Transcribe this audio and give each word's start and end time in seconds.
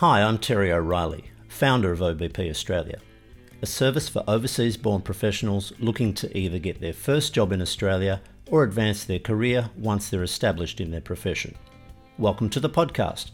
Hi, 0.00 0.22
I'm 0.22 0.36
Terry 0.36 0.70
O'Reilly, 0.70 1.30
founder 1.48 1.90
of 1.90 2.00
OBP 2.00 2.50
Australia, 2.50 2.98
a 3.62 3.66
service 3.66 4.10
for 4.10 4.22
overseas 4.28 4.76
born 4.76 5.00
professionals 5.00 5.72
looking 5.78 6.12
to 6.16 6.36
either 6.36 6.58
get 6.58 6.82
their 6.82 6.92
first 6.92 7.32
job 7.32 7.50
in 7.50 7.62
Australia 7.62 8.20
or 8.50 8.62
advance 8.62 9.04
their 9.04 9.18
career 9.18 9.70
once 9.74 10.10
they're 10.10 10.22
established 10.22 10.82
in 10.82 10.90
their 10.90 11.00
profession. 11.00 11.54
Welcome 12.18 12.50
to 12.50 12.60
the 12.60 12.68
podcast. 12.68 13.30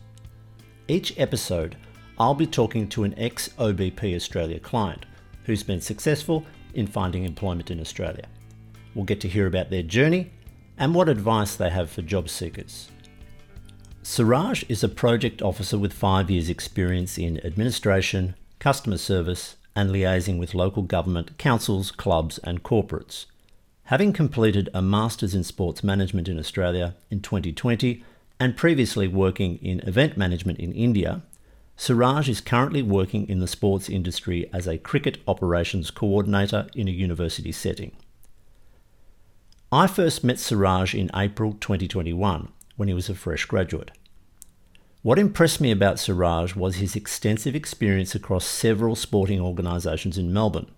Each 0.87 1.19
episode, 1.19 1.77
I'll 2.17 2.33
be 2.33 2.47
talking 2.47 2.87
to 2.91 3.03
an 3.03 3.19
ex 3.19 3.49
OBP 3.59 4.15
Australia 4.15 4.61
client 4.61 5.05
who's 5.43 5.65
been 5.65 5.81
successful 5.81 6.47
in 6.75 6.87
finding 6.87 7.25
employment 7.25 7.73
in 7.73 7.81
Australia. 7.81 8.29
We'll 8.95 9.05
get 9.05 9.21
to 9.23 9.29
hear 9.29 9.49
about 9.49 9.71
their 9.71 9.83
journey 9.83 10.31
and 10.79 10.95
what 10.95 11.09
advice 11.09 11.57
they 11.57 11.71
have 11.71 11.91
for 11.91 12.03
job 12.03 12.29
seekers. 12.29 12.92
Suraj 14.05 14.65
is 14.69 14.83
a 14.83 14.89
project 14.89 15.41
officer 15.43 15.79
with 15.79 15.93
five 15.93 16.29
years' 16.29 16.51
experience 16.51 17.17
in 17.17 17.39
administration, 17.47 18.35
customer 18.59 18.99
service, 18.99 19.55
and 19.77 19.91
liaising 19.91 20.39
with 20.39 20.55
local 20.55 20.83
government, 20.83 21.39
councils, 21.39 21.93
clubs, 21.93 22.39
and 22.39 22.65
corporates. 22.65 23.27
Having 23.85 24.13
completed 24.13 24.69
a 24.75 24.83
Masters 24.83 25.37
in 25.37 25.45
Sports 25.45 25.85
Management 25.85 26.27
in 26.27 26.37
Australia 26.37 26.97
in 27.13 27.21
2020 27.21 28.05
and 28.41 28.57
previously 28.57 29.07
working 29.07 29.59
in 29.59 29.79
event 29.87 30.17
management 30.17 30.59
in 30.59 30.73
India, 30.73 31.23
Suraj 31.77 32.29
is 32.29 32.41
currently 32.41 32.83
working 32.83 33.29
in 33.29 33.39
the 33.39 33.47
sports 33.47 33.89
industry 33.89 34.51
as 34.53 34.67
a 34.67 34.79
cricket 34.79 35.19
operations 35.29 35.93
coordinator 35.93 36.67
in 36.75 36.89
a 36.89 36.91
university 36.91 37.53
setting. 37.53 37.93
I 39.71 39.87
first 39.87 40.25
met 40.25 40.41
Suraj 40.41 40.93
in 40.93 41.09
April 41.15 41.53
2021 41.53 42.49
when 42.77 42.89
he 42.89 42.95
was 42.95 43.09
a 43.09 43.15
fresh 43.15 43.45
graduate. 43.45 43.91
What 45.03 45.19
impressed 45.19 45.61
me 45.61 45.73
about 45.73 45.99
Suraj 45.99 46.55
was 46.55 46.77
his 46.77 46.95
extensive 46.95 47.57
experience 47.57 48.15
across 48.15 48.45
several 48.45 48.95
sporting 48.95 49.41
organisations 49.41 50.17
in 50.17 50.33
Melbourne, 50.33 50.71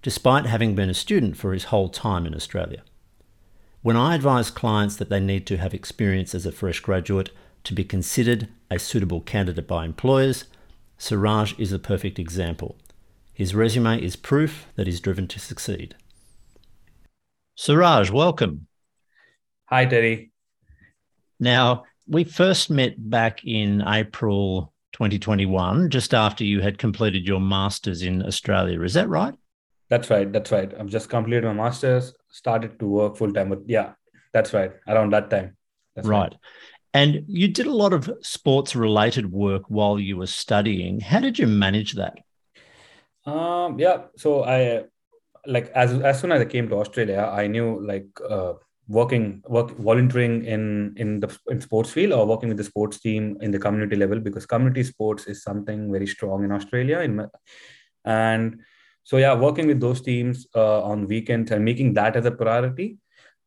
despite 0.00 0.46
having 0.46 0.74
been 0.74 0.88
a 0.88 0.94
student 0.94 1.36
for 1.36 1.52
his 1.52 1.64
whole 1.64 1.90
time 1.90 2.24
in 2.24 2.34
Australia. 2.34 2.82
When 3.82 3.96
I 3.96 4.14
advise 4.14 4.50
clients 4.50 4.96
that 4.96 5.10
they 5.10 5.20
need 5.20 5.46
to 5.46 5.58
have 5.58 5.74
experience 5.74 6.34
as 6.34 6.46
a 6.46 6.52
fresh 6.52 6.80
graduate 6.80 7.30
to 7.64 7.74
be 7.74 7.84
considered 7.84 8.48
a 8.70 8.78
suitable 8.78 9.20
candidate 9.20 9.68
by 9.68 9.84
employers, 9.84 10.46
Suraj 10.98 11.52
is 11.58 11.70
a 11.70 11.78
perfect 11.78 12.18
example. 12.18 12.76
His 13.34 13.54
resume 13.54 14.02
is 14.02 14.16
proof 14.16 14.66
that 14.76 14.86
he's 14.86 15.00
driven 15.00 15.28
to 15.28 15.38
succeed. 15.38 15.94
Suraj, 17.54 18.10
welcome. 18.10 18.66
Hi, 19.66 19.84
Terry. 19.84 20.32
Now, 21.38 21.84
we 22.06 22.24
first 22.24 22.70
met 22.70 22.94
back 23.10 23.44
in 23.44 23.82
April 23.86 24.72
2021, 24.92 25.90
just 25.90 26.14
after 26.14 26.44
you 26.44 26.60
had 26.60 26.78
completed 26.78 27.26
your 27.26 27.40
master's 27.40 28.02
in 28.02 28.24
Australia. 28.24 28.80
Is 28.82 28.94
that 28.94 29.08
right? 29.08 29.34
That's 29.88 30.10
right. 30.10 30.32
That's 30.32 30.50
right. 30.50 30.72
I've 30.78 30.88
just 30.88 31.08
completed 31.08 31.44
my 31.44 31.52
master's, 31.52 32.14
started 32.30 32.78
to 32.78 32.86
work 32.86 33.16
full 33.16 33.32
time. 33.32 33.50
But 33.50 33.62
yeah, 33.66 33.92
that's 34.32 34.52
right. 34.52 34.72
Around 34.88 35.12
that 35.12 35.30
time. 35.30 35.56
That's 35.94 36.08
right. 36.08 36.32
right. 36.32 36.36
And 36.94 37.24
you 37.28 37.48
did 37.48 37.66
a 37.66 37.72
lot 37.72 37.92
of 37.92 38.10
sports 38.22 38.74
related 38.74 39.30
work 39.30 39.64
while 39.68 40.00
you 40.00 40.16
were 40.16 40.26
studying. 40.26 41.00
How 41.00 41.20
did 41.20 41.38
you 41.38 41.46
manage 41.46 41.92
that? 41.94 42.18
Um, 43.26 43.78
yeah. 43.78 44.04
So 44.16 44.44
I 44.44 44.84
like 45.46 45.70
as 45.74 45.92
as 45.92 46.20
soon 46.20 46.32
as 46.32 46.40
I 46.40 46.46
came 46.46 46.68
to 46.70 46.76
Australia, 46.76 47.30
I 47.30 47.48
knew 47.48 47.80
like 47.80 48.06
uh, 48.28 48.54
working 48.88 49.42
work 49.48 49.76
volunteering 49.78 50.44
in 50.44 50.94
in 50.96 51.20
the 51.20 51.36
in 51.48 51.60
sports 51.60 51.90
field 51.90 52.12
or 52.12 52.26
working 52.26 52.48
with 52.48 52.58
the 52.58 52.64
sports 52.64 53.00
team 53.00 53.36
in 53.40 53.50
the 53.50 53.58
community 53.58 53.96
level? 53.96 54.20
Because 54.20 54.46
community 54.46 54.84
sports 54.84 55.26
is 55.26 55.42
something 55.42 55.90
very 55.90 56.06
strong 56.06 56.44
in 56.44 56.52
australia. 56.52 57.00
In 57.00 57.28
and 58.04 58.60
so 59.02 59.16
yeah 59.18 59.34
working 59.34 59.66
with 59.66 59.80
those 59.80 60.00
teams 60.00 60.46
uh, 60.54 60.82
on 60.82 61.06
weekends 61.06 61.50
and 61.50 61.64
making 61.64 61.94
that 61.94 62.16
as 62.16 62.24
a 62.24 62.30
priority 62.30 62.98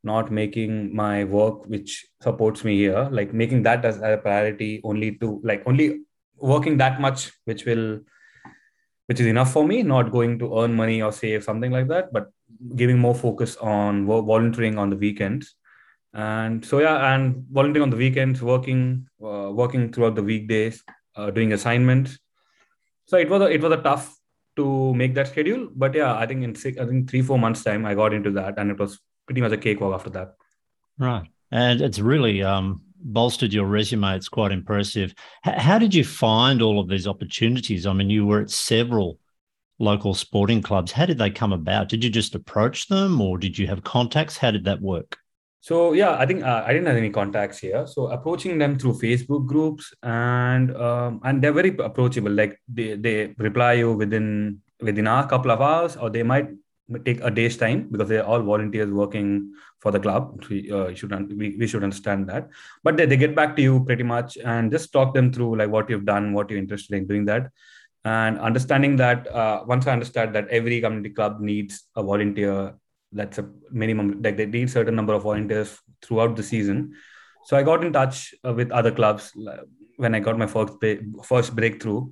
not 0.04 0.32
making 0.32 0.96
my 0.96 1.24
work 1.24 1.66
which 1.68 2.06
supports 2.22 2.64
me 2.64 2.78
here 2.78 3.08
like 3.12 3.34
making 3.34 3.64
that 3.64 3.84
as 3.84 3.98
a 4.02 4.18
priority 4.18 4.80
only 4.84 5.16
to 5.16 5.42
like 5.44 5.64
only 5.66 6.02
working 6.38 6.78
that 6.78 7.02
much 7.02 7.32
which 7.46 7.66
will 7.66 8.00
which 9.08 9.20
is 9.20 9.26
enough 9.26 9.52
for 9.52 9.66
me 9.68 9.82
not 9.84 10.12
going 10.12 10.38
to 10.40 10.60
earn 10.60 10.74
money 10.74 11.02
or 11.02 11.12
save 11.12 11.44
something 11.44 11.72
like 11.72 11.88
that 11.88 12.14
but 12.14 12.30
giving 12.76 13.00
more 13.00 13.16
focus 13.16 13.56
on 13.58 14.06
volunteering 14.06 14.78
on 14.78 14.90
the 14.90 14.96
weekends. 14.96 15.56
And 16.14 16.66
so 16.66 16.80
yeah 16.80 17.14
and 17.14 17.46
volunteering 17.52 17.84
on 17.84 17.90
the 17.90 17.98
weekends 17.98 18.42
working 18.42 19.08
uh, 19.24 19.52
working 19.52 19.92
throughout 19.92 20.16
the 20.16 20.24
weekdays 20.24 20.84
uh, 21.16 21.30
doing 21.30 21.54
assignments. 21.54 22.18
So 23.06 23.18
it 23.18 23.30
was 23.30 23.42
a, 23.42 23.46
it 23.46 23.62
was 23.62 23.74
a 23.74 23.78
tough 23.78 24.16
to 24.56 24.94
make 24.94 25.14
that 25.16 25.28
schedule 25.28 25.70
but 25.74 25.94
yeah 25.94 26.18
i 26.18 26.26
think 26.26 26.44
in 26.44 26.54
six 26.54 26.78
i 26.80 26.86
think 26.86 27.10
three 27.10 27.22
four 27.22 27.40
months 27.40 27.64
time 27.64 27.86
i 27.86 27.94
got 27.96 28.14
into 28.14 28.32
that 28.32 28.58
and 28.58 28.70
it 28.72 28.78
was 28.78 29.00
pretty 29.30 29.42
much 29.42 29.52
a 29.52 29.58
cakewalk 29.58 29.94
after 29.94 30.10
that. 30.10 30.34
Right. 30.98 31.28
And 31.52 31.82
it's 31.82 32.00
really 32.00 32.42
um, 32.42 32.82
bolstered 33.00 33.54
your 33.54 33.68
resume. 33.68 34.16
It's 34.16 34.28
quite 34.28 34.52
impressive. 34.52 35.14
H- 35.46 35.62
how 35.62 35.78
did 35.78 35.94
you 35.94 36.04
find 36.04 36.64
all 36.64 36.80
of 36.80 36.88
these 36.88 37.06
opportunities? 37.06 37.86
I 37.86 37.94
mean 37.94 38.10
you 38.10 38.26
were 38.26 38.42
at 38.42 38.50
several 38.50 39.20
local 39.80 40.14
sporting 40.14 40.62
clubs. 40.62 40.92
How 40.92 41.06
did 41.06 41.18
they 41.18 41.30
come 41.30 41.54
about? 41.54 41.90
Did 41.90 42.04
you 42.04 42.10
just 42.10 42.36
approach 42.36 42.88
them 42.88 43.20
or 43.22 43.38
did 43.38 43.58
you 43.58 43.68
have 43.68 43.84
contacts? 43.84 44.38
How 44.38 44.52
did 44.52 44.66
that 44.66 44.82
work? 44.82 45.18
So 45.62 45.94
yeah, 45.94 46.18
I 46.18 46.26
think 46.26 46.44
uh, 46.44 46.64
I 46.66 46.72
didn't 46.72 46.88
have 46.88 46.96
any 46.96 47.10
contacts 47.10 47.60
here. 47.60 47.86
So 47.86 48.08
approaching 48.08 48.58
them 48.58 48.78
through 48.80 48.94
Facebook 48.94 49.46
groups 49.46 49.94
and 50.04 50.76
um, 50.78 51.20
and 51.24 51.42
they're 51.42 51.54
very 51.54 51.76
approachable. 51.78 52.32
Like 52.32 52.60
they, 52.68 52.96
they 52.96 53.34
reply 53.38 53.74
you 53.74 53.94
within 53.94 54.62
within 54.82 55.08
a 55.08 55.28
couple 55.28 55.52
of 55.52 55.60
hours, 55.60 55.98
or 55.98 56.10
they 56.10 56.24
might 56.24 56.50
take 57.04 57.22
a 57.22 57.30
day's 57.30 57.58
time 57.58 57.90
because 57.92 58.08
they're 58.08 58.26
all 58.26 58.42
volunteers 58.42 58.90
working 58.90 59.54
for 59.80 59.92
the 59.92 60.00
club. 60.00 60.44
We 60.50 60.72
uh, 60.72 60.94
should 60.96 61.12
we, 61.38 61.58
we 61.58 61.68
should 61.68 61.84
understand 61.84 62.30
that. 62.30 62.50
But 62.84 62.96
they, 62.96 63.06
they 63.06 63.18
get 63.18 63.36
back 63.36 63.58
to 63.58 63.62
you 63.62 63.84
pretty 63.84 64.04
much 64.04 64.38
and 64.38 64.72
just 64.72 64.94
talk 64.94 65.14
them 65.14 65.32
through 65.34 65.58
like 65.58 65.70
what 65.70 65.90
you've 65.90 66.06
done, 66.06 66.32
what 66.32 66.50
you're 66.50 66.60
interested 66.60 66.96
in 66.96 67.06
doing 67.06 67.26
that 67.26 67.52
and 68.06 68.40
understanding 68.40 68.96
that 68.96 69.28
uh, 69.28 69.64
once 69.68 69.88
i 69.88 69.92
understand 69.92 70.34
that 70.34 70.48
every 70.48 70.80
community 70.82 71.10
club 71.10 71.40
needs 71.40 71.84
a 71.96 72.04
volunteer 72.04 72.74
that's 73.12 73.38
a 73.38 73.50
minimum 73.72 74.22
like 74.22 74.38
they 74.38 74.46
need 74.46 74.70
certain 74.70 74.96
number 74.96 75.14
of 75.14 75.24
volunteers 75.24 75.80
throughout 76.02 76.36
the 76.36 76.44
season. 76.44 76.94
So 77.46 77.58
i 77.58 77.64
got 77.64 77.84
in 77.84 77.94
touch 77.94 78.34
uh, 78.46 78.54
with 78.54 78.72
other 78.72 78.92
clubs 78.92 79.32
when 79.98 80.16
i 80.16 80.20
got 80.20 80.38
my 80.38 80.48
first 80.48 80.74
first 81.24 81.56
breakthrough. 81.56 82.12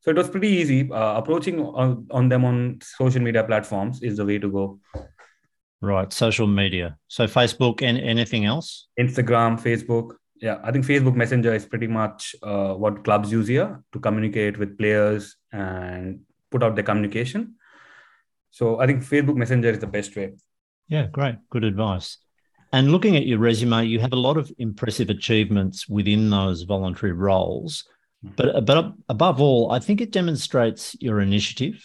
So 0.00 0.10
it 0.10 0.16
was 0.16 0.28
pretty 0.28 0.48
easy. 0.48 0.90
Uh, 0.90 1.14
approaching 1.16 1.60
on, 1.60 2.08
on 2.10 2.28
them 2.28 2.44
on 2.44 2.80
social 2.82 3.22
media 3.22 3.44
platforms 3.44 4.02
is 4.02 4.16
the 4.16 4.24
way 4.24 4.38
to 4.38 4.50
go. 4.50 4.80
Right. 5.80 6.12
Social 6.12 6.48
media. 6.48 6.96
So 7.08 7.26
facebook 7.26 7.82
and 7.82 7.98
anything 7.98 8.44
else? 8.44 8.88
Instagram 8.98 9.60
facebook 9.60 10.16
yeah, 10.42 10.58
I 10.64 10.72
think 10.72 10.84
Facebook 10.84 11.14
Messenger 11.14 11.54
is 11.54 11.64
pretty 11.64 11.86
much 11.86 12.34
uh, 12.42 12.74
what 12.74 13.04
clubs 13.04 13.30
use 13.30 13.46
here 13.46 13.80
to 13.92 14.00
communicate 14.00 14.58
with 14.58 14.76
players 14.76 15.36
and 15.52 16.22
put 16.50 16.64
out 16.64 16.74
the 16.74 16.82
communication. 16.82 17.54
So 18.50 18.80
I 18.80 18.88
think 18.88 19.04
Facebook 19.04 19.36
Messenger 19.36 19.70
is 19.70 19.78
the 19.78 19.86
best 19.86 20.16
way. 20.16 20.32
Yeah, 20.88 21.06
great. 21.06 21.36
Good 21.48 21.62
advice. 21.62 22.18
And 22.72 22.90
looking 22.90 23.16
at 23.16 23.24
your 23.24 23.38
resume, 23.38 23.86
you 23.86 24.00
have 24.00 24.12
a 24.12 24.16
lot 24.16 24.36
of 24.36 24.50
impressive 24.58 25.10
achievements 25.10 25.88
within 25.88 26.28
those 26.28 26.62
voluntary 26.62 27.12
roles. 27.12 27.84
Mm-hmm. 28.24 28.34
But, 28.34 28.66
but 28.66 28.94
above 29.08 29.40
all, 29.40 29.70
I 29.70 29.78
think 29.78 30.00
it 30.00 30.10
demonstrates 30.10 30.96
your 30.98 31.20
initiative. 31.20 31.84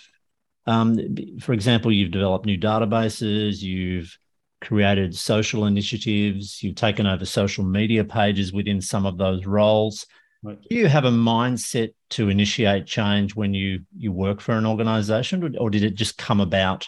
Um, 0.66 0.98
for 1.42 1.54
example, 1.54 1.92
you've 1.92 2.12
developed 2.12 2.48
new 2.48 2.58
databases, 2.58 3.62
you've 3.62 4.18
created 4.62 5.16
social 5.16 5.66
initiatives, 5.66 6.62
you've 6.64 6.76
taken 6.76 7.06
over 7.06 7.26
social 7.26 7.64
media 7.64 8.04
pages 8.04 8.52
within 8.52 8.82
some 8.82 9.06
of 9.06 9.18
those 9.18 9.46
roles. 9.46 10.06
Right. 10.44 10.58
Do 10.70 10.76
you 10.76 10.88
have 10.88 11.06
a 11.06 11.12
mindset 11.12 11.94
to 12.12 12.30
initiate 12.30 12.86
change 12.86 13.36
when 13.36 13.54
you 13.54 13.82
you 13.98 14.12
work 14.12 14.40
for 14.40 14.54
an 14.54 14.66
organization, 14.66 15.56
or 15.58 15.70
did 15.70 15.84
it 15.84 15.96
just 15.96 16.18
come 16.18 16.40
about 16.40 16.88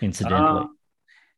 incidentally? 0.00 0.62
Uh, 0.62 0.66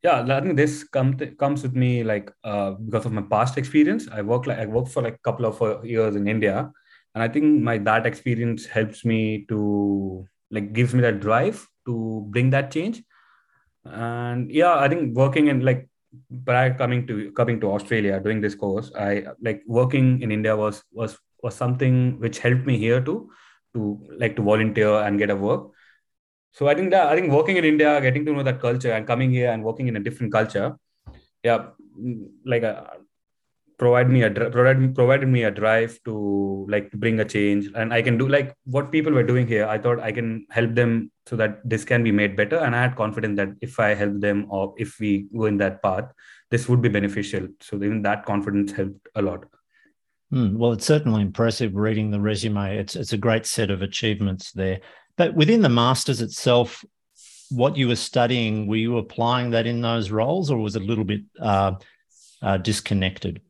yeah, 0.03 0.25
I 0.27 0.41
think 0.41 0.57
this 0.57 0.83
come 0.83 1.17
comes 1.37 1.61
with 1.61 1.75
me 1.75 2.03
like 2.03 2.31
uh, 2.43 2.71
because 2.71 3.05
of 3.05 3.11
my 3.11 3.21
past 3.21 3.57
experience. 3.57 4.07
I 4.11 4.21
work 4.21 4.47
like 4.47 4.59
I 4.59 4.65
worked 4.65 4.89
for 4.89 5.03
like 5.03 5.15
a 5.15 5.19
couple 5.19 5.45
of 5.45 5.61
uh, 5.61 5.81
years 5.83 6.15
in 6.15 6.27
India, 6.27 6.71
and 7.13 7.23
I 7.23 7.27
think 7.27 7.61
my 7.61 7.77
that 7.79 8.05
experience 8.05 8.65
helps 8.65 9.05
me 9.05 9.45
to 9.49 10.25
like 10.49 10.73
gives 10.73 10.93
me 10.93 11.01
that 11.01 11.19
drive 11.19 11.67
to 11.85 12.25
bring 12.29 12.49
that 12.51 12.71
change 12.71 13.03
and 13.85 14.51
yeah 14.51 14.75
i 14.75 14.87
think 14.87 15.15
working 15.15 15.47
in 15.47 15.61
like 15.61 15.87
prior 16.45 16.73
coming 16.73 17.07
to 17.07 17.31
coming 17.31 17.59
to 17.59 17.71
australia 17.71 18.19
doing 18.19 18.41
this 18.41 18.55
course 18.55 18.91
i 18.95 19.23
like 19.41 19.61
working 19.65 20.21
in 20.21 20.31
india 20.31 20.55
was 20.55 20.83
was 20.91 21.17
was 21.41 21.55
something 21.55 22.19
which 22.19 22.39
helped 22.39 22.65
me 22.65 22.77
here 22.77 23.01
to 23.01 23.29
to 23.73 23.99
like 24.17 24.35
to 24.35 24.41
volunteer 24.41 24.93
and 25.01 25.17
get 25.17 25.29
a 25.29 25.35
work. 25.35 25.71
So 26.51 26.67
i 26.67 26.75
think 26.75 26.91
that 26.91 27.07
i 27.07 27.15
think 27.15 27.31
working 27.31 27.57
in 27.57 27.63
india 27.63 28.01
getting 28.01 28.25
to 28.25 28.33
know 28.33 28.43
that 28.43 28.59
culture 28.59 28.91
and 28.91 29.07
coming 29.07 29.31
here 29.31 29.51
and 29.51 29.63
working 29.63 29.87
in 29.87 29.95
a 29.95 29.99
different 30.07 30.33
culture 30.33 30.75
yeah 31.43 31.69
like 32.45 32.63
uh, 32.63 32.83
provide 33.81 34.11
me 34.11 34.21
a 34.21 34.29
provide, 34.29 34.93
provided 34.93 35.27
me 35.27 35.43
a 35.43 35.49
drive 35.49 35.99
to 36.05 36.67
like 36.69 36.91
bring 36.91 37.19
a 37.19 37.25
change. 37.25 37.69
And 37.75 37.91
i 37.91 38.01
can 38.07 38.17
do 38.17 38.27
like 38.27 38.55
what 38.65 38.91
people 38.91 39.11
were 39.11 39.27
doing 39.31 39.47
here 39.47 39.65
i 39.75 39.77
thought 39.79 39.99
i 39.99 40.11
can 40.11 40.45
help 40.51 40.75
them 40.75 41.11
so 41.25 41.35
that 41.37 41.57
this 41.65 41.83
can 41.83 42.03
be 42.03 42.11
made 42.11 42.35
better. 42.37 42.57
And 42.57 42.75
i 42.75 42.81
had 42.81 42.95
confidence 42.95 43.37
that 43.37 43.49
if 43.69 43.79
i 43.79 43.95
help 43.95 44.19
them 44.27 44.45
or 44.49 44.75
if 44.77 44.99
we 44.99 45.25
go 45.35 45.45
in 45.45 45.57
that 45.57 45.81
path 45.81 46.13
this 46.51 46.67
would 46.67 46.81
be 46.81 46.89
beneficial. 46.89 47.47
So 47.61 47.77
even 47.77 48.01
that 48.03 48.25
confidence 48.25 48.73
helped 48.73 49.07
a 49.15 49.21
lot. 49.21 49.45
Mm, 50.31 50.57
well 50.57 50.73
it's 50.73 50.85
certainly 50.85 51.21
impressive 51.23 51.75
reading 51.75 52.11
the 52.11 52.21
resume. 52.21 52.77
It's 52.77 52.95
it's 52.95 53.13
a 53.13 53.23
great 53.27 53.47
set 53.47 53.71
of 53.71 53.81
achievements 53.81 54.51
there. 54.51 54.81
But 55.17 55.33
within 55.33 55.61
the 55.61 55.75
masters 55.83 56.21
itself 56.21 56.83
what 57.49 57.77
you 57.77 57.87
were 57.87 58.01
studying 58.09 58.67
were 58.67 58.83
you 58.87 58.97
applying 58.97 59.51
that 59.51 59.65
in 59.65 59.81
those 59.81 60.11
roles 60.11 60.51
or 60.51 60.57
was 60.57 60.75
it 60.75 60.83
a 60.83 60.91
little 60.91 61.03
bit 61.03 61.21
uh, 61.39 61.73
uh, 62.41 62.57
disconnected 62.57 63.41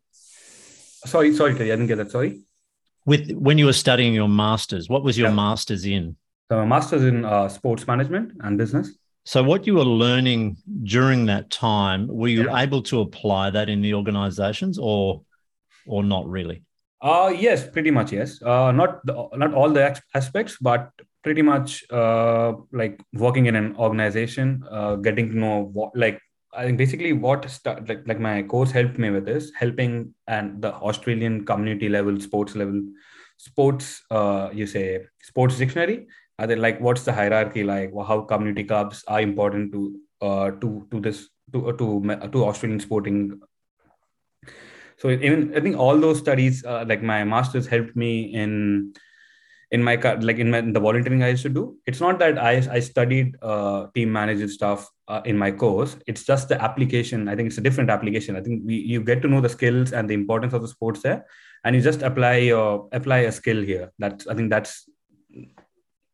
sorry 1.06 1.34
sorry 1.34 1.54
i 1.54 1.58
didn't 1.58 1.88
get 1.88 1.98
that 1.98 2.12
sorry 2.12 2.42
with 3.06 3.32
when 3.32 3.58
you 3.58 3.66
were 3.66 3.74
studying 3.74 4.14
your 4.14 4.30
masters 4.30 4.90
what 4.90 5.04
was 5.04 5.18
your 5.18 5.30
yeah. 5.30 5.36
masters 5.36 5.86
in 5.86 6.16
so 6.52 6.58
my 6.58 6.66
master's 6.66 7.06
in 7.06 7.24
uh, 7.24 7.48
sports 7.48 7.88
management 7.88 8.34
and 8.42 8.58
business. 8.58 8.92
So, 9.24 9.42
what 9.42 9.66
you 9.66 9.76
were 9.76 9.86
learning 9.86 10.58
during 10.84 11.28
that 11.28 11.50
time, 11.50 12.10
were 12.10 12.28
you 12.28 12.44
yeah. 12.44 12.60
able 12.60 12.82
to 12.92 13.00
apply 13.00 13.52
that 13.52 13.70
in 13.70 13.80
the 13.82 13.94
organizations, 13.94 14.78
or, 14.78 15.22
or 15.88 16.04
not 16.04 16.28
really? 16.28 16.64
Uh 17.00 17.34
yes, 17.34 17.66
pretty 17.66 17.90
much 17.90 18.12
yes. 18.12 18.42
Uh, 18.42 18.74
not 18.74 19.04
the, 19.06 19.30
not 19.36 19.54
all 19.54 19.70
the 19.70 19.98
aspects, 20.14 20.58
but 20.60 20.92
pretty 21.24 21.42
much 21.42 21.86
uh, 21.90 22.52
like 22.74 23.00
working 23.14 23.46
in 23.46 23.56
an 23.56 23.74
organization, 23.78 24.62
uh, 24.70 24.96
getting 24.96 25.30
to 25.30 25.38
know 25.38 25.70
what 25.72 25.96
like 25.96 26.20
I 26.54 26.66
think 26.66 26.78
basically 26.78 27.14
what 27.14 27.50
start, 27.50 27.88
like 27.88 28.04
like 28.06 28.20
my 28.20 28.44
course 28.44 28.72
helped 28.72 28.98
me 28.98 29.10
with 29.10 29.28
is 29.30 29.52
helping 29.56 30.14
and 30.28 30.62
the 30.62 30.74
Australian 30.74 31.46
community 31.46 31.88
level, 31.88 32.20
sports 32.20 32.56
level, 32.56 32.82
sports 33.38 34.02
uh, 34.12 34.50
you 34.54 34.68
say 34.68 35.06
sports 35.22 35.58
dictionary. 35.58 36.08
Are 36.40 36.48
they 36.48 36.56
like 36.56 36.82
what's 36.82 37.04
the 37.04 37.14
hierarchy 37.14 37.64
like? 37.64 37.92
How 38.08 38.22
community 38.22 38.64
clubs 38.66 39.04
are 39.08 39.22
important 39.22 39.72
to 39.74 40.00
uh, 40.22 40.52
to 40.52 40.88
to 40.92 41.00
this 41.00 41.30
to 41.54 41.70
uh, 41.70 41.74
to 41.74 42.30
to 42.32 42.46
Australian 42.46 42.80
sporting. 42.80 43.40
So 44.98 45.10
even 45.10 45.56
I 45.56 45.62
think 45.62 45.78
all 45.78 45.98
those 45.98 46.20
studies 46.20 46.66
uh, 46.66 46.84
like 46.88 47.02
my 47.02 47.24
masters 47.24 47.66
helped 47.66 47.96
me 47.96 48.34
in 48.34 48.94
in 49.72 49.82
my 49.82 49.96
like 50.20 50.38
in, 50.38 50.52
my, 50.52 50.60
in 50.60 50.74
the 50.74 50.80
volunteering 50.80 51.24
I 51.24 51.30
used 51.30 51.44
to 51.44 51.50
do 51.50 51.78
it's 51.86 52.00
not 52.00 52.20
that 52.20 52.38
I 52.38 52.54
I 52.70 52.80
studied 52.80 53.38
uh, 53.42 53.88
team 53.96 54.12
manager 54.12 54.48
stuff 54.48 54.90
uh, 55.08 55.22
in 55.26 55.38
my 55.38 55.52
course 55.52 55.98
it's 56.08 56.24
just 56.24 56.50
the 56.50 56.62
application 56.62 57.30
I 57.30 57.36
think 57.36 57.48
it's 57.48 57.58
a 57.58 57.62
different 57.62 57.90
application 57.90 58.36
I 58.36 58.42
think 58.42 58.64
we 58.66 58.76
you 58.76 59.02
get 59.02 59.22
to 59.22 59.28
know 59.28 59.42
the 59.42 59.50
skills 59.50 59.94
and 59.94 60.10
the 60.10 60.14
importance 60.14 60.54
of 60.54 60.62
the 60.62 60.68
sports 60.68 61.02
there 61.02 61.26
and 61.64 61.76
you 61.76 61.82
just 61.82 62.02
apply 62.02 62.36
your 62.38 62.90
apply 62.92 63.20
a 63.20 63.32
skill 63.32 63.62
here 63.62 63.92
that's 63.98 64.28
I 64.28 64.36
think 64.36 64.50
that's 64.50 64.90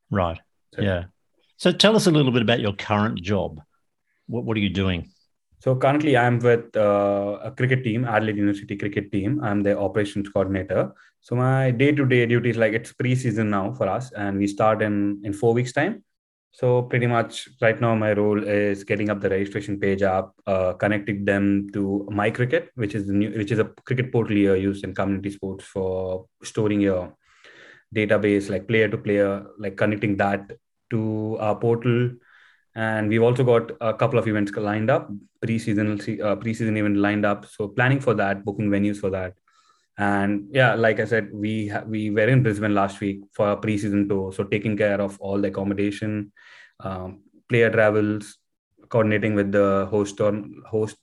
Right. 0.09 0.39
So, 0.75 0.81
yeah. 0.81 1.05
So 1.57 1.71
tell 1.71 1.95
us 1.95 2.07
a 2.07 2.11
little 2.11 2.31
bit 2.31 2.41
about 2.41 2.59
your 2.59 2.73
current 2.73 3.21
job. 3.21 3.61
What, 4.27 4.43
what 4.43 4.57
are 4.57 4.61
you 4.61 4.69
doing? 4.69 5.11
So 5.59 5.75
currently, 5.75 6.15
I'm 6.15 6.39
with 6.39 6.75
uh, 6.77 7.39
a 7.43 7.51
cricket 7.51 7.83
team, 7.83 8.05
Adelaide 8.05 8.37
University 8.37 8.75
cricket 8.77 9.11
team. 9.11 9.39
I'm 9.43 9.63
the 9.63 9.77
operations 9.77 10.29
coordinator. 10.29 10.93
So 11.21 11.35
my 11.35 11.71
day-to-day 11.71 12.27
duties, 12.27 12.57
like 12.57 12.73
it's 12.73 12.93
pre-season 12.93 13.49
now 13.49 13.73
for 13.73 13.87
us, 13.87 14.11
and 14.11 14.37
we 14.37 14.47
start 14.47 14.81
in 14.81 15.19
in 15.23 15.33
four 15.33 15.53
weeks' 15.53 15.73
time. 15.73 16.03
So 16.51 16.83
pretty 16.83 17.07
much 17.07 17.49
right 17.61 17.79
now, 17.79 17.95
my 17.95 18.13
role 18.13 18.43
is 18.43 18.83
getting 18.83 19.09
up 19.09 19.19
the 19.19 19.29
registration 19.29 19.79
page 19.79 20.03
up, 20.03 20.35
uh, 20.45 20.73
connecting 20.73 21.25
them 21.25 21.69
to 21.73 22.07
My 22.11 22.29
Cricket, 22.31 22.69
which 22.75 22.95
is 22.95 23.07
the 23.07 23.13
new, 23.13 23.31
which 23.31 23.51
is 23.51 23.59
a 23.59 23.65
cricket 23.85 24.11
portal 24.11 24.37
you 24.37 24.53
used 24.53 24.83
in 24.83 24.93
community 24.93 25.31
sports 25.31 25.65
for 25.65 26.27
storing 26.43 26.81
your 26.81 27.15
database 27.95 28.49
like 28.49 28.67
player 28.67 28.87
to 28.87 28.97
player 28.97 29.45
like 29.57 29.77
connecting 29.77 30.17
that 30.17 30.51
to 30.89 31.37
our 31.39 31.55
portal 31.55 32.11
and 32.77 33.09
we've 33.09 33.23
also 33.23 33.43
got 33.43 33.71
a 33.81 33.91
couple 33.91 34.19
of 34.19 34.27
events 34.27 34.51
lined 34.55 34.91
up 34.91 35.09
pre-season 35.41 35.99
uh, 36.23 36.35
pre-season 36.35 36.77
event 36.77 36.95
lined 36.97 37.25
up. 37.25 37.47
So 37.47 37.69
planning 37.69 37.99
for 37.99 38.13
that 38.13 38.45
booking 38.45 38.69
venues 38.69 38.97
for 38.97 39.09
that. 39.09 39.33
And 39.97 40.49
yeah 40.51 40.75
like 40.75 40.99
i 40.99 41.05
said 41.05 41.29
we 41.33 41.69
ha- 41.69 41.83
we 41.87 42.11
were 42.11 42.27
in 42.33 42.43
brisbane 42.43 42.75
last 42.75 42.99
week 42.99 43.21
for 43.33 43.49
a 43.53 43.57
pre-season 43.57 44.07
tour. 44.07 44.31
So 44.31 44.43
taking 44.43 44.77
care 44.77 45.01
of 45.01 45.19
all 45.19 45.41
the 45.41 45.47
accommodation 45.47 46.31
um, 46.79 47.23
player 47.49 47.71
travels 47.71 48.37
coordinating 48.89 49.33
with 49.33 49.51
the 49.51 49.87
host 49.89 50.21
or 50.21 50.39
host. 50.69 50.97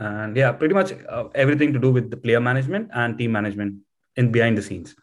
And 0.00 0.36
yeah 0.36 0.50
pretty 0.50 0.74
much 0.74 0.90
uh, 1.08 1.28
everything 1.36 1.72
to 1.72 1.78
do 1.78 1.92
with 1.92 2.10
the 2.10 2.16
player 2.16 2.40
management 2.40 2.90
and 2.92 3.16
team 3.16 3.30
management 3.30 3.76
in 4.16 4.32
behind 4.32 4.58
the 4.58 4.62
scenes. 4.62 4.96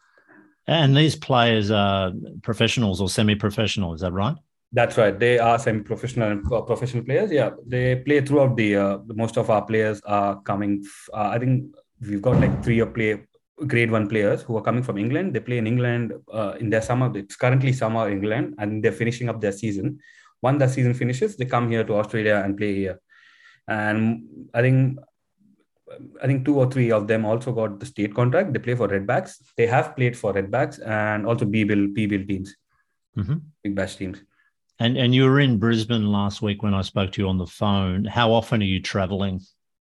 And 0.68 0.98
these 0.98 1.16
players 1.16 1.72
are 1.72 2.12
professionals 2.44 3.00
or 3.00 3.08
semi-professional, 3.08 3.94
is 3.94 4.02
that 4.02 4.12
right? 4.12 4.36
That's 4.72 4.98
right. 4.98 5.18
They 5.18 5.40
are 5.40 5.58
semi-professional 5.58 6.32
and 6.32 6.52
uh, 6.52 6.62
professional 6.62 7.04
players. 7.04 7.32
Yeah, 7.32 7.52
they 7.66 7.96
play 7.96 8.22
throughout 8.22 8.56
the. 8.56 8.66
year. 8.66 9.00
most 9.16 9.38
of 9.38 9.50
our 9.50 9.66
players 9.66 10.00
are 10.06 10.42
coming. 10.42 10.86
Uh, 11.12 11.30
I 11.30 11.40
think 11.40 11.76
we've 12.02 12.22
got 12.22 12.40
like 12.40 12.64
three 12.64 12.80
or 12.80 12.86
play 12.86 13.26
grade 13.68 13.92
one 13.92 14.08
players 14.08 14.42
who 14.44 14.56
are 14.58 14.62
coming 14.62 14.84
from 14.84 14.98
England. 14.98 15.34
They 15.34 15.40
play 15.40 15.58
in 15.58 15.68
England 15.68 16.14
uh, 16.32 16.54
in 16.60 16.70
their 16.70 16.82
summer. 16.82 17.12
It's 17.18 17.36
currently 17.36 17.74
summer 17.74 18.08
in 18.08 18.20
England, 18.20 18.56
and 18.60 18.84
they're 18.84 18.92
finishing 18.92 19.28
up 19.28 19.42
their 19.42 19.52
season. 19.52 20.00
Once 20.42 20.60
that 20.60 20.70
season 20.70 20.94
finishes, 20.94 21.36
they 21.36 21.46
come 21.46 21.70
here 21.70 21.84
to 21.84 21.96
Australia 21.96 22.42
and 22.46 22.56
play 22.56 22.76
here. 22.76 23.00
And 23.68 24.24
I 24.54 24.62
think 24.62 25.00
I 26.22 26.28
think 26.28 26.46
two 26.46 26.58
or 26.60 26.70
three 26.70 26.92
of 26.92 27.08
them 27.08 27.26
also 27.26 27.52
got 27.52 27.80
the 27.80 27.86
state 27.86 28.14
contract. 28.14 28.54
They 28.54 28.60
play 28.60 28.76
for 28.76 28.88
Redbacks. 28.88 29.42
They 29.58 29.66
have 29.66 29.96
played 29.96 30.16
for 30.16 30.32
Redbacks 30.34 30.80
and 30.86 31.26
also 31.26 31.46
B 31.46 31.64
bill 31.64 31.88
P 31.96 32.06
bill 32.06 32.26
teams, 32.26 32.56
mm-hmm. 33.18 33.38
big 33.64 33.76
bash 33.76 33.96
teams. 33.96 34.22
And 34.80 34.98
and 34.98 35.14
you 35.14 35.26
were 35.26 35.40
in 35.40 35.60
Brisbane 35.60 36.08
last 36.08 36.42
week 36.42 36.64
when 36.64 36.74
I 36.74 36.82
spoke 36.82 37.12
to 37.14 37.22
you 37.22 37.28
on 37.28 37.38
the 37.38 37.48
phone. 37.48 38.06
How 38.06 38.32
often 38.32 38.62
are 38.62 38.66
you 38.66 38.82
traveling? 38.82 39.42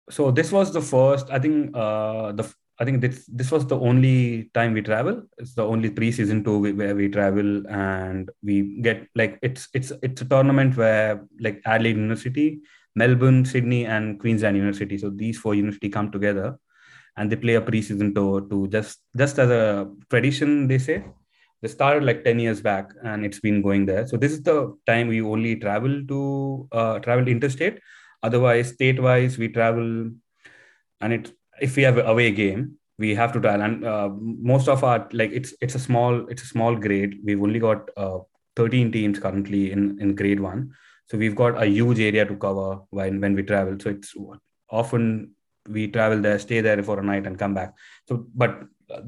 So 0.09 0.31
this 0.31 0.51
was 0.51 0.73
the 0.73 0.81
first. 0.81 1.31
I 1.31 1.39
think 1.39 1.77
uh, 1.77 2.33
the 2.33 2.53
I 2.79 2.87
think 2.87 3.03
this 3.03 3.27
this 3.27 3.51
was 3.51 3.67
the 3.67 3.79
only 3.79 4.51
time 4.55 4.73
we 4.73 4.81
travel. 4.81 5.23
It's 5.37 5.55
the 5.55 5.65
only 5.65 5.91
preseason 5.91 6.43
tour 6.43 6.73
where 6.73 6.97
we 6.97 7.09
travel 7.09 7.67
and 7.69 8.31
we 8.43 8.81
get 8.81 9.07
like 9.15 9.39
it's 9.43 9.69
it's 9.75 9.93
it's 10.03 10.23
a 10.23 10.25
tournament 10.25 10.77
where 10.77 11.27
like 11.39 11.61
Adelaide 11.67 11.97
University 11.97 12.63
Melbourne, 12.95 13.45
Sydney, 13.45 13.87
and 13.87 14.19
Queensland 14.19 14.57
University. 14.57 14.99
So 14.99 15.11
these 15.11 15.39
four 15.39 15.55
universities 15.55 15.93
come 15.93 16.11
together 16.11 16.59
and 17.17 17.31
they 17.31 17.37
play 17.37 17.55
a 17.55 17.63
preseason 17.63 18.15
tour 18.15 18.41
to 18.43 18.67
just 18.69 19.01
just 19.17 19.39
as 19.39 19.51
a 19.51 19.91
tradition, 20.09 20.67
they 20.67 20.79
say. 20.79 21.05
They 21.63 21.69
started 21.69 22.05
like 22.05 22.25
10 22.25 22.39
years 22.39 22.61
back 22.61 22.91
and 23.05 23.25
it's 23.25 23.41
been 23.41 23.63
going 23.63 23.87
there. 23.87 24.07
So 24.07 24.17
this 24.17 24.33
is 24.33 24.43
the 24.43 24.77
time 24.87 25.09
we 25.09 25.21
only 25.21 25.57
travel 25.57 26.03
to 26.07 26.69
uh, 26.73 26.99
travel 27.01 27.29
interstate. 27.29 27.81
Otherwise, 28.23 28.69
state-wise, 28.69 29.39
we 29.39 29.49
travel 29.49 30.11
and 31.01 31.13
it 31.13 31.33
if 31.61 31.77
we 31.77 31.83
have 31.83 31.99
an 31.99 32.07
away 32.07 32.31
game, 32.33 32.77
we 32.99 33.15
have 33.15 33.33
to 33.33 33.41
travel. 33.41 33.63
And 33.63 33.85
uh, 33.85 34.11
most 34.21 34.69
of 34.69 34.85
our 34.85 35.09
like 35.13 35.33
it's 35.33 35.55
it's 35.61 35.75
a 35.75 35.79
small 35.79 36.27
it's 36.29 36.43
a 36.43 36.47
small 36.47 36.77
grade. 36.77 37.19
We've 37.25 37.43
only 37.43 37.59
got 37.59 37.91
uh, 37.97 38.19
13 38.57 38.93
teams 38.93 39.19
currently 39.19 39.73
in 39.73 39.99
in 40.01 40.15
grade 40.15 40.41
one 40.41 40.73
so 41.11 41.19
we've 41.19 41.39
got 41.43 41.61
a 41.63 41.67
huge 41.67 42.01
area 42.01 42.25
to 42.25 42.37
cover 42.37 42.81
when 42.91 43.21
when 43.21 43.35
we 43.35 43.43
travel 43.43 43.77
so 43.83 43.91
it's 43.91 44.15
often 44.81 45.31
we 45.69 45.87
travel 45.97 46.21
there 46.27 46.39
stay 46.39 46.61
there 46.61 46.83
for 46.83 46.99
a 47.01 47.07
night 47.11 47.27
and 47.27 47.39
come 47.39 47.55
back 47.55 47.75
so 48.09 48.27
but 48.35 48.63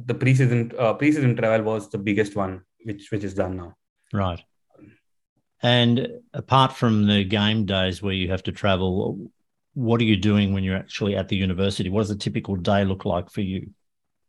the 0.06 0.14
preseason 0.14 0.74
uh, 0.78 0.94
preseason 0.94 1.36
travel 1.36 1.64
was 1.64 1.88
the 1.90 1.98
biggest 1.98 2.36
one 2.36 2.62
which 2.84 3.10
which 3.10 3.24
is 3.24 3.34
done 3.34 3.56
now. 3.56 3.76
Right. 4.12 4.42
And 5.62 6.08
apart 6.34 6.72
from 6.72 7.06
the 7.06 7.24
game 7.24 7.66
days 7.66 8.02
where 8.02 8.14
you 8.14 8.30
have 8.30 8.42
to 8.44 8.52
travel 8.52 9.30
what 9.74 10.00
are 10.00 10.04
you 10.04 10.16
doing 10.16 10.52
when 10.52 10.64
you're 10.64 10.76
actually 10.76 11.16
at 11.16 11.28
the 11.28 11.36
university? 11.36 11.88
What 11.88 12.02
does 12.02 12.10
a 12.10 12.18
typical 12.18 12.56
day 12.56 12.84
look 12.84 13.04
like 13.04 13.30
for 13.30 13.40
you? 13.40 13.70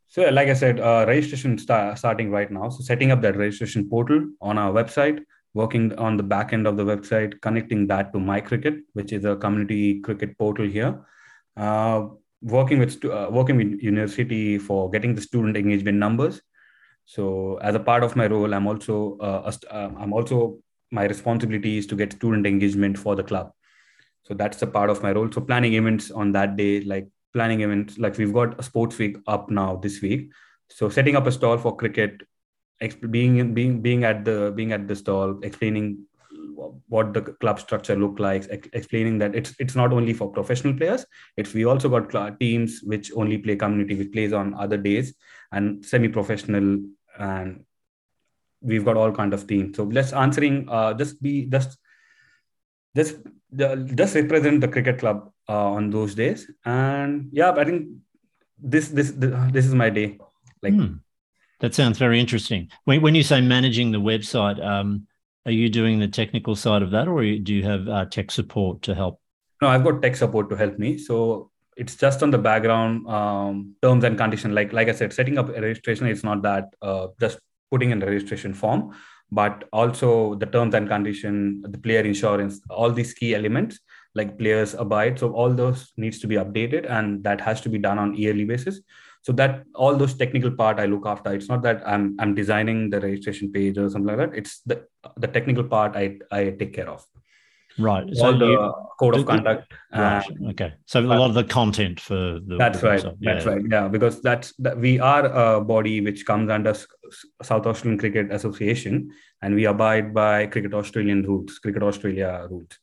So 0.07 0.29
like 0.29 0.47
i 0.47 0.53
said 0.53 0.79
uh, 0.79 1.05
registration 1.07 1.57
start, 1.57 1.97
starting 1.97 2.29
right 2.29 2.51
now. 2.51 2.69
So 2.69 2.83
setting 2.83 3.11
up 3.11 3.21
that 3.21 3.35
registration 3.35 3.89
portal 3.89 4.29
on 4.41 4.57
our 4.57 4.71
website 4.71 5.23
working 5.53 5.93
on 5.97 6.17
the 6.17 6.23
back 6.23 6.53
end 6.53 6.67
of 6.67 6.77
the 6.77 6.83
website, 6.83 7.39
connecting 7.41 7.87
that 7.87 8.11
to 8.13 8.19
My 8.19 8.41
Cricket, 8.41 8.75
which 8.93 9.13
is 9.13 9.25
a 9.25 9.35
community 9.35 9.99
cricket 10.01 10.37
portal 10.37 10.67
here. 10.67 11.05
Uh, 11.55 12.07
working 12.43 12.79
with 12.79 13.03
uh, 13.05 13.29
working 13.31 13.57
with 13.57 13.81
university 13.81 14.57
for 14.57 14.89
getting 14.89 15.15
the 15.15 15.21
student 15.21 15.57
engagement 15.57 15.97
numbers. 15.97 16.41
So 17.05 17.57
as 17.57 17.75
a 17.75 17.79
part 17.79 18.03
of 18.03 18.15
my 18.15 18.27
role, 18.27 18.53
I'm 18.53 18.67
also 18.67 19.17
uh, 19.19 19.51
uh, 19.71 19.89
I'm 19.97 20.13
also 20.13 20.59
my 20.91 21.05
responsibility 21.05 21.77
is 21.77 21.87
to 21.87 21.95
get 21.95 22.13
student 22.13 22.45
engagement 22.45 22.97
for 22.97 23.15
the 23.15 23.23
club. 23.23 23.51
So 24.23 24.33
that's 24.33 24.61
a 24.61 24.67
part 24.67 24.89
of 24.89 25.01
my 25.01 25.11
role. 25.11 25.31
So 25.31 25.41
planning 25.41 25.73
events 25.73 26.11
on 26.11 26.31
that 26.33 26.55
day, 26.55 26.81
like 26.81 27.07
planning 27.33 27.61
events, 27.61 27.97
like 27.97 28.17
we've 28.17 28.33
got 28.33 28.59
a 28.59 28.63
sports 28.63 28.97
week 28.97 29.17
up 29.27 29.49
now 29.49 29.77
this 29.77 30.01
week. 30.01 30.29
So 30.69 30.89
setting 30.89 31.15
up 31.15 31.27
a 31.27 31.31
stall 31.31 31.57
for 31.57 31.75
cricket 31.75 32.21
being 33.09 33.53
being 33.53 33.81
being 33.81 34.03
at 34.03 34.25
the 34.25 34.51
being 34.55 34.73
at 34.73 34.87
the 34.87 34.95
stall 34.95 35.39
explaining 35.43 36.05
what 36.87 37.13
the 37.13 37.21
club 37.21 37.59
structure 37.59 37.95
look 37.95 38.19
like 38.19 38.45
ex- 38.49 38.69
explaining 38.73 39.17
that 39.17 39.35
it's 39.35 39.53
it's 39.59 39.75
not 39.75 39.93
only 39.93 40.13
for 40.13 40.31
professional 40.31 40.73
players. 40.73 41.05
It's 41.37 41.53
we 41.53 41.65
also 41.65 41.89
got 41.89 42.39
teams 42.39 42.81
which 42.83 43.11
only 43.15 43.37
play 43.37 43.55
community 43.55 43.95
which 43.95 44.11
plays 44.11 44.33
on 44.33 44.53
other 44.53 44.77
days 44.77 45.13
and 45.51 45.85
semi-professional 45.85 46.83
and 47.19 47.65
we've 48.61 48.85
got 48.85 48.97
all 48.97 49.11
kind 49.11 49.33
of 49.33 49.45
teams. 49.47 49.77
So 49.77 49.83
let's 49.83 50.13
answering 50.13 50.67
uh 50.69 50.93
just 50.93 51.21
be 51.21 51.45
just 51.45 51.77
just 52.95 53.17
just 53.95 54.15
represent 54.15 54.61
the 54.61 54.67
cricket 54.67 54.99
club 54.99 55.31
uh, 55.49 55.71
on 55.71 55.89
those 55.89 56.15
days. 56.15 56.49
And 56.65 57.29
yeah 57.31 57.51
i 57.51 57.63
think 57.63 57.87
this 58.57 58.89
this 58.89 59.11
this 59.17 59.65
is 59.65 59.75
my 59.75 59.89
day. 59.89 60.19
Like 60.61 60.73
hmm. 60.73 60.95
that 61.59 61.73
sounds 61.73 61.97
very 61.97 62.19
interesting. 62.19 62.69
When, 62.85 63.01
when 63.01 63.15
you 63.15 63.23
say 63.23 63.41
managing 63.41 63.91
the 63.91 63.99
website 63.99 64.63
um 64.63 65.07
are 65.45 65.51
you 65.51 65.69
doing 65.69 65.99
the 65.99 66.07
technical 66.07 66.55
side 66.55 66.81
of 66.81 66.91
that 66.91 67.07
or 67.07 67.21
do 67.21 67.53
you 67.53 67.63
have 67.63 67.87
uh, 67.87 68.05
tech 68.05 68.31
support 68.31 68.81
to 68.83 68.95
help? 68.95 69.19
No 69.61 69.67
i've 69.69 69.83
got 69.83 70.01
tech 70.01 70.15
support 70.15 70.49
to 70.49 70.55
help 70.55 70.77
me. 70.79 70.97
So 70.97 71.49
it's 71.75 71.95
just 71.95 72.21
on 72.21 72.29
the 72.31 72.37
background 72.37 73.07
um, 73.07 73.75
terms 73.81 74.03
and 74.03 74.17
condition. 74.17 74.53
Like 74.53 74.73
like 74.73 74.89
i 74.89 74.91
said 74.91 75.13
setting 75.13 75.37
up 75.37 75.49
a 75.49 75.61
registration 75.61 76.07
is 76.07 76.23
not 76.23 76.41
that 76.43 76.73
uh, 76.81 77.07
just 77.19 77.39
putting 77.71 77.91
in 77.91 77.99
the 77.99 78.05
registration 78.05 78.53
form 78.53 78.93
but 79.31 79.67
also 79.73 80.35
the 80.35 80.45
terms 80.45 80.75
and 80.75 80.87
condition 80.87 81.63
the 81.63 81.77
player 81.77 82.01
insurance 82.01 82.61
all 82.69 82.91
these 82.91 83.13
key 83.15 83.33
elements 83.33 83.79
like 84.15 84.37
players 84.37 84.73
abide. 84.73 85.19
So 85.19 85.33
all 85.33 85.53
those 85.53 85.91
needs 85.97 86.19
to 86.19 86.27
be 86.27 86.35
updated 86.35 86.89
and 86.89 87.23
that 87.23 87.41
has 87.41 87.61
to 87.61 87.69
be 87.69 87.77
done 87.77 87.97
on 87.97 88.15
yearly 88.15 88.45
basis 88.45 88.79
so 89.23 89.31
that 89.31 89.63
all 89.73 89.95
those 89.95 90.13
technical 90.13 90.51
part 90.51 90.79
i 90.79 90.85
look 90.85 91.05
after. 91.07 91.33
It's 91.33 91.49
not 91.49 91.63
that 91.63 91.81
i'm 91.87 92.15
i'm 92.19 92.35
designing 92.35 92.89
the 92.89 92.99
registration 92.99 93.51
page 93.51 93.77
or 93.77 93.89
something 93.89 94.15
like 94.15 94.29
that. 94.29 94.37
It's 94.37 94.59
the 94.61 94.85
the 95.17 95.27
technical 95.27 95.63
part 95.63 95.95
i 95.95 96.17
i 96.31 96.51
take 96.51 96.73
care 96.73 96.89
of. 96.89 97.05
Right. 97.79 98.07
So 98.15 98.25
all 98.25 98.37
the 98.37 98.47
you, 98.47 98.73
code 98.99 99.15
of 99.15 99.25
conduct 99.25 99.73
right. 99.91 100.23
okay. 100.49 100.73
So 100.85 100.99
a 100.99 101.01
lot 101.01 101.29
of 101.29 101.33
the 101.33 101.43
content 101.43 101.99
for 101.99 102.39
the 102.49 102.57
that's 102.57 102.81
the 102.81 102.87
right. 102.87 103.03
yeah. 103.03 103.33
that's 103.33 103.45
right. 103.45 103.63
Yeah 103.67 103.87
because 103.87 104.21
that's 104.21 104.53
that 104.57 104.77
we 104.77 104.99
are 104.99 105.25
a 105.25 105.61
body 105.61 106.01
which 106.01 106.25
comes 106.25 106.51
under 106.51 106.75
south 107.41 107.65
australian 107.65 107.99
cricket 107.99 108.31
association 108.31 109.11
and 109.41 109.55
we 109.55 109.65
abide 109.65 110.13
by 110.13 110.45
cricket 110.47 110.73
australian 110.73 111.23
rules 111.23 111.57
cricket 111.59 111.83
australia 111.83 112.47
rules 112.49 112.79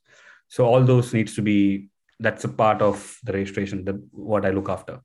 so 0.48 0.66
all 0.66 0.82
those 0.82 1.12
needs 1.12 1.34
to 1.34 1.42
be 1.42 1.88
that's 2.20 2.44
a 2.44 2.48
part 2.48 2.82
of 2.82 3.18
the 3.24 3.32
registration 3.32 3.84
that 3.84 3.96
what 4.12 4.46
i 4.46 4.50
look 4.50 4.68
after 4.68 5.00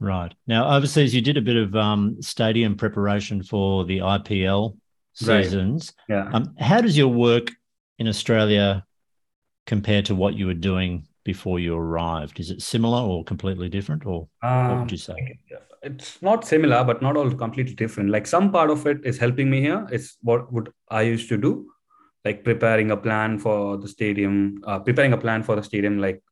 right. 0.00 0.34
Now 0.46 0.74
overseas 0.76 1.14
you 1.14 1.20
did 1.20 1.36
a 1.36 1.42
bit 1.42 1.56
of 1.56 1.74
um, 1.74 2.20
stadium 2.20 2.76
preparation 2.76 3.42
for 3.42 3.84
the 3.84 3.98
ipl 3.98 4.76
seasons 5.14 5.94
right. 6.08 6.16
yeah. 6.16 6.30
um, 6.32 6.54
how 6.58 6.80
does 6.82 6.96
your 6.96 7.08
work 7.08 7.50
in 7.98 8.06
australia 8.06 8.84
compare 9.66 10.02
to 10.02 10.14
what 10.14 10.34
you 10.34 10.46
were 10.46 10.54
doing 10.54 11.06
before 11.24 11.58
you 11.58 11.76
arrived? 11.76 12.40
Is 12.40 12.50
it 12.50 12.62
similar 12.62 13.02
or 13.02 13.24
completely 13.24 13.68
different 13.68 14.06
or 14.06 14.28
um, 14.42 14.68
what 14.68 14.80
would 14.80 14.92
you 14.92 14.98
say? 14.98 15.16
It's 15.82 16.20
not 16.22 16.46
similar 16.46 16.84
but 16.84 17.02
not 17.02 17.16
all 17.16 17.30
completely 17.32 17.74
different. 17.74 18.10
Like 18.10 18.26
some 18.26 18.50
part 18.50 18.70
of 18.70 18.86
it 18.86 18.98
is 19.04 19.18
helping 19.18 19.50
me 19.50 19.60
here. 19.60 19.86
It's 19.90 20.16
what 20.22 20.52
would 20.52 20.72
i 20.90 21.02
used 21.02 21.28
to 21.28 21.36
do 21.36 21.66
like 22.24 22.42
preparing 22.42 22.90
a 22.90 22.96
plan 22.96 23.38
for 23.38 23.76
the 23.76 23.86
stadium, 23.86 24.60
uh, 24.66 24.78
preparing 24.80 25.12
a 25.12 25.18
plan 25.18 25.42
for 25.42 25.54
the 25.54 25.62
stadium. 25.62 26.00
Like 26.00 26.22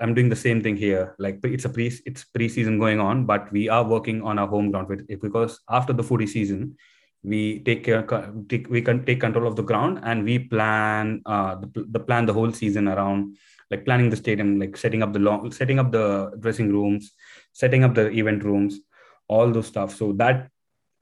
I'm 0.00 0.14
doing 0.14 0.28
the 0.28 0.36
same 0.36 0.62
thing 0.62 0.76
here. 0.76 1.14
Like 1.18 1.40
it's 1.44 1.64
a 1.64 1.68
pre 1.68 1.92
it's 2.06 2.24
pre-season 2.24 2.78
going 2.78 3.00
on, 3.00 3.26
but 3.26 3.50
we 3.52 3.68
are 3.68 3.84
working 3.84 4.22
on 4.22 4.38
our 4.38 4.48
home 4.48 4.70
ground 4.70 4.88
with 4.88 5.06
because 5.20 5.60
after 5.68 5.92
the 5.92 6.02
footy 6.02 6.26
season, 6.26 6.76
we 7.22 7.60
take 7.60 7.84
care 7.84 8.02
take, 8.48 8.68
we 8.68 8.82
can 8.82 9.04
take 9.04 9.20
control 9.20 9.46
of 9.46 9.56
the 9.56 9.62
ground 9.62 10.00
and 10.02 10.24
we 10.24 10.38
plan 10.38 11.22
uh, 11.26 11.56
the, 11.56 11.86
the 11.90 12.00
plan 12.00 12.26
the 12.26 12.32
whole 12.32 12.52
season 12.52 12.88
around 12.88 13.36
like 13.70 13.84
planning 13.84 14.10
the 14.10 14.16
stadium, 14.16 14.58
like 14.58 14.76
setting 14.76 15.02
up 15.02 15.12
the 15.12 15.18
long 15.18 15.50
setting 15.52 15.78
up 15.78 15.92
the 15.92 16.32
dressing 16.40 16.70
rooms, 16.70 17.12
setting 17.52 17.84
up 17.84 17.94
the 17.94 18.10
event 18.10 18.44
rooms, 18.44 18.80
all 19.28 19.50
those 19.50 19.66
stuff. 19.66 19.94
So 19.94 20.12
that 20.14 20.50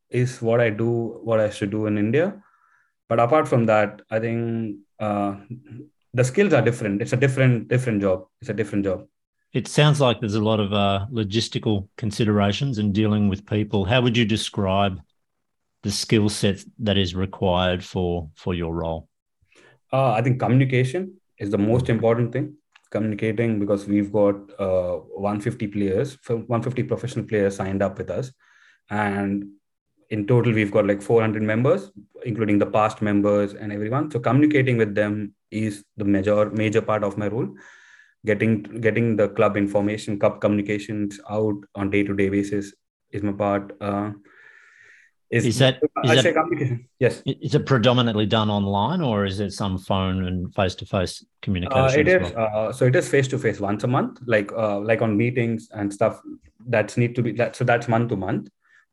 is 0.08 0.42
what 0.42 0.60
I 0.60 0.70
do, 0.70 1.20
what 1.22 1.40
I 1.40 1.50
should 1.50 1.70
do 1.70 1.86
in 1.86 1.98
India 1.98 2.42
but 3.10 3.20
apart 3.26 3.46
from 3.52 3.66
that 3.66 4.00
i 4.10 4.18
think 4.24 4.78
uh, 5.06 5.34
the 6.12 6.24
skills 6.24 6.52
are 6.52 6.62
different. 6.62 7.02
It's 7.02 7.12
a 7.12 7.16
different 7.16 7.68
different 7.68 8.02
job. 8.02 8.26
It's 8.40 8.50
a 8.50 8.54
different 8.54 8.84
job. 8.84 9.06
It 9.52 9.66
sounds 9.66 10.00
like 10.00 10.20
there's 10.20 10.34
a 10.34 10.40
lot 10.40 10.60
of 10.60 10.72
uh, 10.72 11.06
logistical 11.10 11.88
considerations 11.96 12.78
in 12.78 12.92
dealing 12.92 13.28
with 13.28 13.46
people. 13.46 13.84
How 13.84 14.00
would 14.00 14.16
you 14.16 14.24
describe 14.24 15.00
the 15.82 15.90
skill 15.90 16.28
set 16.28 16.62
that 16.78 16.96
is 16.96 17.14
required 17.14 17.84
for 17.84 18.30
for 18.36 18.54
your 18.54 18.74
role? 18.74 19.08
Uh, 19.92 20.12
i 20.12 20.22
think 20.22 20.38
communication 20.38 21.14
is 21.38 21.50
the 21.50 21.58
most 21.58 21.88
important 21.88 22.32
thing. 22.32 22.54
Communicating 22.90 23.60
because 23.60 23.86
we've 23.86 24.12
got 24.12 24.34
uh, 24.58 24.96
150 25.14 25.68
players 25.68 26.18
150 26.26 26.82
professional 26.84 27.24
players 27.24 27.56
signed 27.56 27.82
up 27.82 27.98
with 27.98 28.10
us. 28.10 28.32
And 28.90 29.44
in 30.08 30.26
total 30.26 30.52
we've 30.52 30.72
got 30.72 30.86
like 30.86 31.00
400 31.00 31.42
members 31.42 31.92
including 32.24 32.58
the 32.58 32.66
past 32.66 33.00
members 33.00 33.54
and 33.54 33.72
everyone. 33.72 34.10
So 34.10 34.18
communicating 34.18 34.76
with 34.76 34.94
them 34.94 35.34
is 35.50 35.84
the 35.96 36.04
major 36.04 36.50
major 36.50 36.82
part 36.82 37.04
of 37.04 37.18
my 37.18 37.28
role 37.28 37.48
getting 38.26 38.62
getting 38.62 39.16
the 39.16 39.28
club 39.30 39.56
information 39.56 40.18
club 40.18 40.40
communications 40.40 41.20
out 41.30 41.54
on 41.74 41.90
day 41.90 42.02
to 42.02 42.14
day 42.14 42.28
basis 42.28 42.72
is 43.10 43.22
my 43.22 43.32
part 43.32 43.72
uh, 43.80 44.10
is, 45.30 45.46
is 45.46 45.58
that, 45.58 45.80
is 46.02 46.24
that 46.24 46.34
communication? 46.34 46.88
Yes. 46.98 47.22
Is 47.24 47.54
it 47.54 47.64
predominantly 47.64 48.26
done 48.26 48.50
online, 48.50 49.00
or 49.00 49.24
is 49.24 49.38
it 49.38 49.52
some 49.52 49.78
phone 49.78 50.24
and 50.24 50.52
face 50.56 50.74
to 50.74 50.86
face 50.86 51.24
communication? 51.40 51.84
Uh, 51.84 52.00
it 52.00 52.08
is. 52.08 52.32
Well? 52.32 52.50
Uh, 52.52 52.72
so 52.72 52.86
it 52.86 52.96
is 52.96 53.08
face 53.08 53.28
to 53.28 53.38
face 53.38 53.60
once 53.60 53.84
a 53.84 53.86
month, 53.86 54.18
like 54.26 54.50
uh, 54.50 54.80
like 54.80 55.02
on 55.02 55.16
meetings 55.16 55.68
and 55.70 55.94
stuff. 55.94 56.20
That's 56.66 56.96
need 56.96 57.14
to 57.14 57.22
be 57.22 57.30
that. 57.34 57.54
So 57.54 57.62
that's 57.62 57.86
month 57.86 58.08
to 58.08 58.16
month 58.16 58.48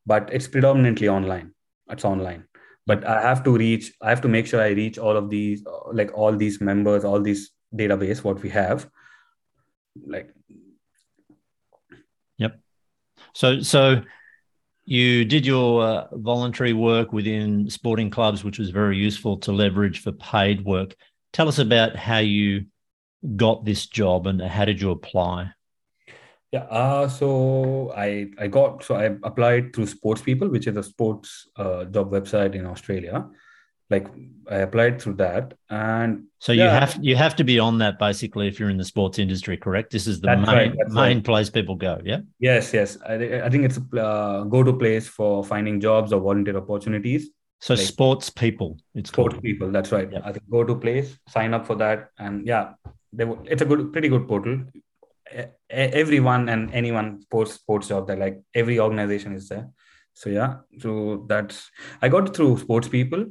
but 0.07 0.29
it's 0.33 0.47
predominantly 0.47 1.09
online 1.09 1.51
it's 1.89 2.05
online 2.05 2.45
but 2.87 3.05
i 3.05 3.21
have 3.21 3.43
to 3.43 3.55
reach 3.55 3.91
i 4.01 4.09
have 4.09 4.21
to 4.21 4.27
make 4.27 4.47
sure 4.47 4.61
i 4.61 4.69
reach 4.69 4.97
all 4.97 5.15
of 5.15 5.29
these 5.29 5.63
like 5.91 6.11
all 6.17 6.35
these 6.35 6.59
members 6.59 7.05
all 7.05 7.21
these 7.21 7.51
database 7.75 8.23
what 8.23 8.41
we 8.41 8.49
have. 8.49 8.89
Like 10.05 10.33
yep. 12.37 12.59
So 13.33 13.61
so 13.61 14.01
you 14.85 15.25
did 15.25 15.45
your 15.45 15.83
uh, 15.83 16.07
voluntary 16.13 16.73
work 16.73 17.11
within 17.11 17.69
sporting 17.69 18.09
clubs 18.09 18.43
which 18.43 18.59
was 18.59 18.69
very 18.69 18.97
useful 18.97 19.37
to 19.39 19.51
leverage 19.51 20.01
for 20.01 20.11
paid 20.13 20.63
work. 20.63 20.95
Tell 21.33 21.47
us 21.47 21.59
about 21.59 21.95
how 21.95 22.19
you 22.19 22.65
got 23.35 23.65
this 23.65 23.85
job 23.87 24.27
and 24.27 24.41
how 24.41 24.65
did 24.65 24.79
you 24.79 24.91
apply 24.91 25.51
yeah, 26.57 26.63
uh, 26.69 27.07
so 27.07 27.91
I 27.95 28.29
I 28.39 28.47
got 28.47 28.83
so 28.83 28.95
I 28.95 29.05
applied 29.23 29.73
through 29.73 29.87
Sports 29.87 30.21
People, 30.21 30.49
which 30.49 30.67
is 30.67 30.77
a 30.77 30.83
sports 30.83 31.47
uh, 31.55 31.85
job 31.85 32.11
website 32.11 32.55
in 32.55 32.65
Australia. 32.65 33.27
Like 33.89 34.07
I 34.49 34.57
applied 34.57 35.01
through 35.01 35.15
that, 35.15 35.53
and 35.69 36.25
so 36.39 36.51
yeah. 36.51 36.63
you 36.63 36.69
have 36.69 36.99
you 37.01 37.15
have 37.15 37.35
to 37.37 37.43
be 37.43 37.57
on 37.59 37.77
that 37.77 37.97
basically 37.99 38.47
if 38.47 38.59
you're 38.59 38.69
in 38.69 38.77
the 38.77 38.85
sports 38.85 39.17
industry, 39.17 39.55
correct? 39.55 39.91
This 39.91 40.07
is 40.07 40.19
the 40.19 40.35
main 40.35 40.45
right, 40.45 40.75
main 40.89 41.17
right. 41.17 41.23
place 41.23 41.49
people 41.49 41.75
go. 41.75 42.01
Yeah. 42.03 42.19
Yes, 42.39 42.73
yes. 42.73 42.97
I, 43.07 43.41
I 43.41 43.49
think 43.49 43.63
it's 43.63 43.77
a 43.77 44.01
uh, 44.01 44.43
go 44.43 44.63
to 44.63 44.73
place 44.73 45.07
for 45.07 45.43
finding 45.43 45.79
jobs 45.79 46.11
or 46.11 46.19
volunteer 46.19 46.57
opportunities. 46.57 47.29
So 47.61 47.73
like, 47.73 47.83
sports 47.83 48.29
people, 48.29 48.77
it's 48.93 49.09
sports 49.09 49.35
called. 49.35 49.43
people. 49.43 49.71
That's 49.71 49.91
right. 49.91 50.11
Yep. 50.11 50.21
I 50.25 50.31
think 50.33 50.49
go 50.49 50.63
to 50.65 50.75
place, 50.75 51.17
sign 51.29 51.53
up 51.53 51.65
for 51.65 51.75
that, 51.75 52.09
and 52.19 52.45
yeah, 52.45 52.73
they, 53.13 53.25
it's 53.45 53.61
a 53.61 53.65
good, 53.65 53.93
pretty 53.93 54.09
good 54.09 54.27
portal 54.27 54.63
everyone 55.69 56.49
and 56.49 56.73
anyone 56.73 57.21
sports 57.21 57.53
sports 57.53 57.87
job 57.89 58.07
that 58.07 58.19
like 58.19 58.39
every 58.53 58.79
organization 58.79 59.33
is 59.33 59.49
there. 59.49 59.69
So 60.13 60.29
yeah 60.31 60.55
so 60.79 61.25
that's 61.29 61.69
i 62.01 62.09
got 62.09 62.35
through 62.35 62.57
sports 62.57 62.87
people 62.87 63.23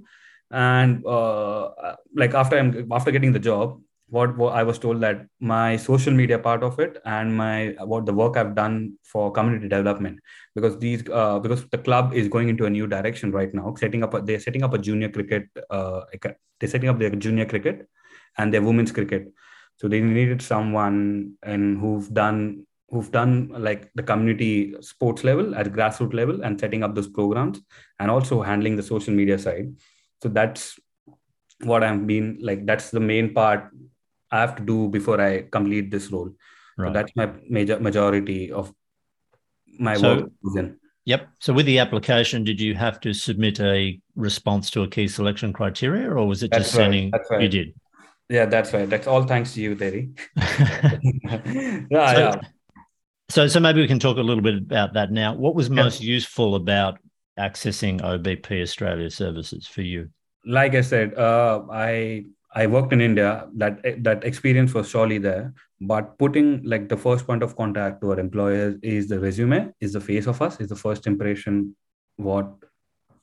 and 0.52 1.04
uh, 1.04 1.70
like 2.14 2.32
after 2.34 2.56
i'm 2.56 2.92
after 2.92 3.10
getting 3.10 3.32
the 3.32 3.40
job 3.40 3.80
what, 4.08 4.36
what 4.36 4.54
i 4.54 4.62
was 4.62 4.78
told 4.78 5.00
that 5.00 5.26
my 5.40 5.76
social 5.76 6.12
media 6.12 6.38
part 6.38 6.62
of 6.62 6.78
it 6.78 6.98
and 7.04 7.36
my 7.36 7.74
what 7.80 8.06
the 8.06 8.12
work 8.12 8.36
i've 8.36 8.54
done 8.54 8.92
for 9.02 9.32
community 9.32 9.68
development 9.68 10.20
because 10.54 10.78
these 10.78 11.02
uh, 11.12 11.40
because 11.40 11.66
the 11.70 11.78
club 11.78 12.14
is 12.14 12.28
going 12.28 12.48
into 12.48 12.66
a 12.66 12.70
new 12.70 12.86
direction 12.86 13.32
right 13.32 13.52
now 13.52 13.74
setting 13.74 14.04
up 14.04 14.14
a, 14.14 14.20
they're 14.20 14.38
setting 14.38 14.62
up 14.62 14.72
a 14.72 14.78
junior 14.78 15.08
cricket 15.08 15.48
uh, 15.70 16.02
they're 16.60 16.70
setting 16.70 16.88
up 16.88 17.00
their 17.00 17.10
junior 17.10 17.46
cricket 17.46 17.88
and 18.38 18.54
their 18.54 18.62
women's 18.62 18.92
cricket 18.92 19.26
so 19.76 19.88
they 19.88 20.00
needed 20.00 20.42
someone 20.42 21.34
and 21.42 21.78
who've 21.78 22.12
done 22.12 22.66
who've 22.88 23.10
done 23.10 23.48
like 23.48 23.90
the 23.94 24.02
community 24.02 24.74
sports 24.80 25.24
level 25.24 25.54
at 25.54 25.72
grassroots 25.72 26.14
level 26.14 26.42
and 26.42 26.58
setting 26.58 26.82
up 26.82 26.94
those 26.94 27.08
programs 27.08 27.60
and 27.98 28.10
also 28.10 28.42
handling 28.42 28.76
the 28.76 28.82
social 28.82 29.12
media 29.12 29.38
side 29.38 29.74
so 30.22 30.28
that's 30.28 30.78
what 31.60 31.82
i've 31.82 32.06
been 32.06 32.38
like 32.40 32.64
that's 32.66 32.90
the 32.90 33.00
main 33.00 33.34
part 33.34 33.70
i 34.30 34.40
have 34.40 34.54
to 34.56 34.62
do 34.62 34.88
before 34.88 35.20
i 35.20 35.42
complete 35.50 35.90
this 35.90 36.10
role 36.12 36.30
right. 36.78 36.88
so 36.88 36.92
that's 36.92 37.12
my 37.16 37.28
major 37.48 37.80
majority 37.80 38.52
of 38.52 38.72
my 39.78 39.96
so, 39.96 40.28
work 40.42 40.70
Yep. 41.06 41.28
So 41.38 41.52
with 41.52 41.66
the 41.66 41.78
application, 41.78 42.42
did 42.42 42.60
you 42.60 42.74
have 42.74 42.98
to 43.00 43.14
submit 43.14 43.60
a 43.60 43.98
response 44.16 44.70
to 44.70 44.82
a 44.82 44.88
key 44.88 45.06
selection 45.06 45.52
criteria, 45.52 46.10
or 46.10 46.26
was 46.26 46.42
it 46.42 46.50
That's 46.50 46.64
just 46.64 46.76
right, 46.76 46.82
sending? 46.82 47.12
right. 47.30 47.42
You 47.42 47.48
did. 47.48 47.74
Yeah, 48.28 48.46
that's 48.46 48.72
right. 48.72 48.88
That's 48.88 49.06
all 49.06 49.22
thanks 49.24 49.54
to 49.54 49.60
you, 49.60 49.74
Terry. 49.74 50.10
yeah, 50.36 51.84
So- 51.88 52.18
yeah. 52.18 52.40
So, 53.28 53.48
so 53.48 53.58
maybe 53.58 53.80
we 53.80 53.88
can 53.88 53.98
talk 53.98 54.18
a 54.18 54.22
little 54.22 54.42
bit 54.42 54.54
about 54.54 54.92
that 54.94 55.10
now. 55.10 55.34
What 55.34 55.56
was 55.56 55.68
most 55.68 56.00
useful 56.00 56.54
about 56.54 56.98
accessing 57.36 58.00
OBP 58.00 58.62
Australia 58.62 59.10
services 59.10 59.66
for 59.66 59.82
you? 59.82 60.10
Like 60.44 60.76
I 60.76 60.80
said, 60.80 61.12
uh, 61.18 61.62
I 61.68 62.26
I 62.54 62.68
worked 62.68 62.92
in 62.92 63.00
India. 63.00 63.48
That 63.56 63.80
that 64.04 64.22
experience 64.22 64.74
was 64.74 64.88
surely 64.88 65.18
there. 65.18 65.54
But 65.80 66.16
putting 66.18 66.62
like 66.62 66.88
the 66.88 66.96
first 66.96 67.26
point 67.26 67.42
of 67.42 67.56
contact 67.56 68.00
to 68.02 68.12
our 68.12 68.20
employers 68.20 68.76
is 68.80 69.08
the 69.08 69.18
resume, 69.18 69.72
is 69.80 69.92
the 69.94 70.00
face 70.00 70.28
of 70.28 70.40
us, 70.40 70.60
is 70.60 70.68
the 70.68 70.76
first 70.76 71.08
impression. 71.08 71.74
What 72.16 72.48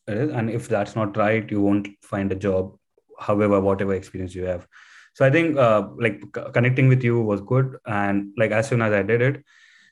it 0.07 0.17
is, 0.17 0.31
and 0.33 0.50
if 0.50 0.67
that's 0.67 0.98
not 0.98 1.15
right, 1.15 1.50
you 1.50 1.62
won't 1.62 1.88
find 2.01 2.29
a 2.33 2.36
job. 2.36 2.75
However, 3.17 3.62
whatever 3.62 3.93
experience 3.93 4.36
you 4.36 4.43
have. 4.43 4.67
So 5.13 5.25
I 5.25 5.29
think 5.29 5.58
uh, 5.58 5.88
like 5.98 6.22
c- 6.36 6.51
connecting 6.53 6.88
with 6.88 7.03
you 7.03 7.22
was 7.22 7.41
good, 7.41 7.77
and 7.86 8.32
like 8.38 8.51
as 8.51 8.67
soon 8.67 8.82
as 8.82 8.93
I 8.93 9.03
did 9.03 9.22
it, 9.22 9.43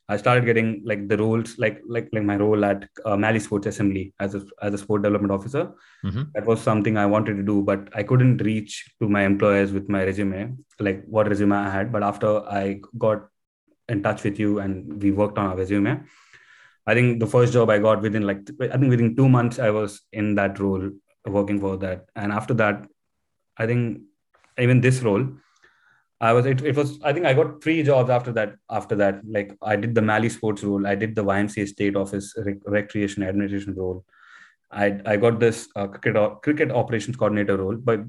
I 0.10 0.18
started 0.18 0.46
getting 0.46 0.82
like 0.84 1.08
the 1.08 1.18
roles, 1.18 1.58
like 1.58 1.82
like 1.88 2.10
like 2.12 2.24
my 2.24 2.36
role 2.36 2.66
at 2.66 2.88
uh, 3.06 3.16
Mali 3.16 3.40
Sports 3.40 3.68
Assembly 3.68 4.14
as 4.20 4.36
a 4.36 4.42
as 4.62 4.74
a 4.74 4.78
sport 4.78 5.04
development 5.04 5.32
officer. 5.32 5.72
Mhm. 6.06 6.32
That 6.34 6.46
was 6.46 6.60
something 6.62 6.98
I 6.98 7.06
wanted 7.06 7.38
to 7.38 7.44
do, 7.44 7.62
but 7.62 7.88
I 7.94 8.04
couldn't 8.04 8.42
reach 8.50 8.74
to 9.00 9.08
my 9.08 9.22
employers 9.24 9.72
with 9.72 9.88
my 9.90 10.04
resume, 10.04 10.56
like 10.80 11.06
what 11.06 11.30
resume 11.30 11.54
I 11.54 11.70
had. 11.70 11.92
But 11.92 12.04
after 12.04 12.34
I 12.62 12.82
got 12.98 13.28
in 13.90 14.02
touch 14.04 14.24
with 14.24 14.40
you 14.40 14.60
and 14.60 15.02
we 15.04 15.12
worked 15.12 15.38
on 15.38 15.46
our 15.52 15.58
resume, 15.58 16.02
I 16.88 16.94
think 16.96 17.20
the 17.20 17.28
first 17.28 17.54
job 17.54 17.70
I 17.70 17.80
got 17.80 18.02
within 18.02 18.24
like 18.28 18.40
I 18.60 18.78
think 18.78 18.90
within 18.90 19.16
two 19.16 19.30
months 19.30 19.60
I 19.60 19.70
was 19.70 20.02
in 20.12 20.36
that 20.36 20.60
role 20.60 20.90
working 21.26 21.60
for 21.60 21.78
that, 21.78 22.06
and 22.16 22.32
after 22.32 22.56
that, 22.56 22.88
I 23.58 23.68
think 23.68 24.02
even 24.58 24.82
this 24.82 25.02
role 25.02 25.28
I 26.22 26.34
was 26.34 26.46
it, 26.46 26.62
it 26.62 26.76
was 26.76 27.00
I 27.04 27.14
think 27.14 27.26
I 27.26 27.34
got 27.34 27.64
three 27.64 27.82
jobs 27.82 28.12
after 28.12 28.32
that 28.34 28.56
after 28.70 28.96
that. 28.98 29.22
Like 29.28 29.58
I 29.64 29.76
did 29.76 29.96
the 29.96 30.04
Mali 30.04 30.30
sports 30.30 30.64
role 30.64 30.86
I 30.86 30.94
did 30.94 31.16
the 31.16 31.24
YMCA 31.24 31.68
state 31.68 31.96
office 31.96 32.36
rec- 32.38 32.68
recreation 32.68 33.24
administration 33.24 33.74
role. 33.74 34.06
I 34.72 35.02
I 35.04 35.18
got 35.18 35.40
this 35.40 35.68
uh, 35.76 35.88
cricket 35.88 36.16
o- 36.16 36.36
cricket 36.36 36.72
operations 36.72 37.18
coordinator 37.18 37.58
role. 37.58 37.76
But 37.76 38.02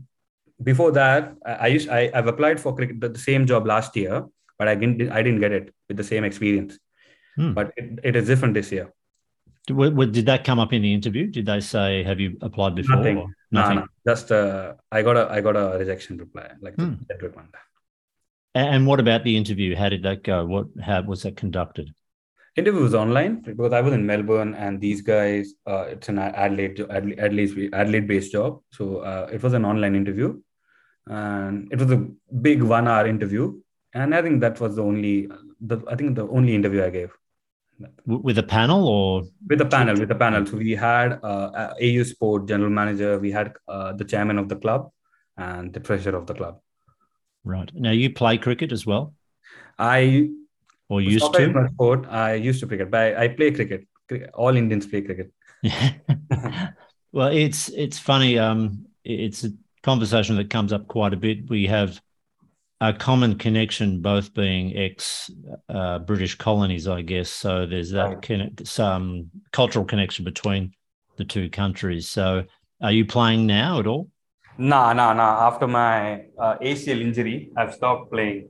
before 0.62 0.92
that 0.92 1.34
I, 1.46 1.52
I 1.52 1.66
used 1.68 1.88
I, 1.88 2.11
I've 2.12 2.26
applied 2.26 2.61
for 2.61 2.76
cricket 2.76 3.00
the, 3.00 3.08
the 3.08 3.18
same 3.18 3.46
job 3.46 3.66
last 3.66 3.96
year 3.96 4.26
but 4.58 4.68
I 4.68 4.75
didn't 4.75 5.11
I 5.11 5.22
didn't 5.22 5.40
get 5.40 5.52
it 5.52 5.75
with 5.88 5.96
the 5.96 6.04
same 6.04 6.25
experience. 6.25 6.78
Hmm. 7.37 7.54
but 7.54 7.72
it, 7.78 7.99
it 8.04 8.14
is 8.14 8.26
different 8.26 8.52
this 8.52 8.70
year 8.70 8.92
Did, 9.66 9.75
w- 9.75 9.90
w- 9.90 10.11
did 10.11 10.26
that 10.26 10.45
come 10.45 10.59
up 10.59 10.73
in 10.73 10.83
the 10.83 10.92
interview? 10.92 11.26
Did 11.28 11.47
they 11.47 11.61
say, 11.61 12.02
"Have 12.02 12.19
you 12.21 12.37
applied 12.42 12.75
before?" 12.75 12.97
Nothing. 12.97 13.19
or- 13.19 13.28
no 13.52 13.61
Nothing. 13.61 13.76
no 13.76 13.87
just 14.07 14.33
uh, 14.33 14.75
I 14.90 15.02
got 15.02 15.16
a 15.16 15.31
I 15.31 15.40
got 15.40 15.57
a 15.57 15.78
rejection 15.78 16.19
reply 16.19 16.50
like 16.61 16.75
Hmm. 16.76 16.95
generic 17.11 17.37
one. 17.37 17.49
And 18.54 18.87
what 18.87 19.00
about 19.00 19.25
the 19.25 19.37
interview? 19.37 19.75
How 19.76 19.88
did 19.88 20.02
that 20.02 20.23
go? 20.25 20.45
What 20.47 20.66
how 20.81 21.02
was 21.02 21.23
that 21.23 21.37
conducted? 21.37 21.92
interview 22.61 22.83
was 22.83 22.95
online 22.95 23.37
because 23.40 23.73
I 23.73 23.81
was 23.81 23.95
in 23.95 24.04
Melbourne 24.04 24.54
and 24.54 24.78
these 24.78 25.00
guys, 25.00 25.54
uh, 25.66 25.85
it's 25.92 26.11
an 26.11 26.19
Adelaide, 26.19 26.81
Adelaide, 26.90 27.19
Adelaide, 27.19 27.71
Adelaide 27.73 28.07
based 28.07 28.33
job. 28.33 28.61
So 28.73 28.99
uh, 28.99 29.26
it 29.33 29.42
was 29.42 29.54
an 29.54 29.64
online 29.64 29.95
interview 29.97 30.28
and 31.07 31.73
it 31.73 31.78
was 31.78 31.90
a 31.92 32.07
big 32.49 32.62
one 32.62 32.88
hour 32.88 33.07
interview. 33.07 33.59
And 33.95 34.14
I 34.14 34.21
think 34.21 34.42
that 34.42 34.61
was 34.61 34.76
the 34.76 34.83
only, 34.83 35.28
the 35.62 35.78
I 35.88 35.97
think 35.97 36.14
the 36.14 36.28
only 36.28 36.54
interview 36.54 36.85
I 36.85 36.90
gave 36.90 37.12
with 38.07 38.39
a 38.39 38.43
panel 38.43 38.89
or? 38.89 39.23
with 39.49 39.61
a 39.61 39.67
panel, 39.67 39.99
with 39.99 40.09
the 40.09 40.15
panel. 40.15 40.47
So 40.47 40.57
we 40.57 40.73
had 40.73 41.19
uh, 41.23 41.75
AU 41.81 42.03
Sport 42.05 42.49
general 42.49 42.71
manager, 42.71 43.19
we 43.19 43.31
had 43.31 43.53
uh, 43.69 43.93
the 43.93 44.05
chairman 44.05 44.39
of 44.39 44.49
the 44.49 44.57
club 44.57 44.91
and 45.37 45.73
the 45.73 45.81
treasurer 45.81 46.17
of 46.17 46.27
the 46.27 46.35
club. 46.35 46.61
Right. 47.45 47.71
Now 47.75 47.91
you 47.91 48.12
play 48.12 48.39
cricket 48.39 48.73
as 48.73 48.87
well, 48.87 49.15
I 49.79 50.31
or 50.89 51.01
used 51.01 51.33
to? 51.35 51.49
my 51.49 51.67
sport. 51.69 52.07
I 52.09 52.35
used 52.35 52.61
to 52.61 52.67
cricket, 52.67 52.91
but 52.91 53.01
I, 53.01 53.25
I 53.25 53.29
play 53.29 53.51
cricket. 53.51 53.87
Cri- 54.09 54.27
All 54.35 54.57
Indians 54.57 54.87
play 54.87 55.03
cricket. 55.03 55.33
well, 57.12 57.29
it's 57.29 57.69
it's 57.71 57.99
funny. 57.99 58.39
Um, 58.39 58.87
it's 59.05 59.45
a 59.45 59.51
conversation 59.83 60.37
that 60.37 60.51
comes 60.51 60.73
up 60.73 60.87
quite 60.87 61.12
a 61.12 61.17
bit. 61.17 61.49
We 61.49 61.66
have 61.66 62.01
a 62.88 62.92
common 62.92 63.33
connection, 63.47 63.88
both 64.11 64.27
being 64.35 64.77
ex 64.87 65.31
uh, 65.79 65.99
British 66.11 66.35
colonies, 66.47 66.85
I 66.99 67.03
guess. 67.12 67.31
So 67.31 67.51
there's 67.71 67.90
that 67.99 68.09
Right. 68.09 68.23
conne- 68.23 68.57
some 68.64 69.31
cultural 69.59 69.85
connection 69.92 70.25
between 70.25 70.62
the 71.18 71.25
two 71.35 71.47
countries. 71.61 72.09
So, 72.09 72.27
are 72.87 72.90
you 72.99 73.05
playing 73.16 73.47
now 73.47 73.79
at 73.81 73.87
all? 73.87 74.05
No, 74.59 74.81
nah, 74.99 75.12
nah. 75.21 75.47
After 75.49 75.66
my 75.83 75.97
uh, 76.45 76.57
ACL 76.71 77.01
injury, 77.01 77.37
I've 77.57 77.73
stopped 77.75 78.11
playing. 78.12 78.49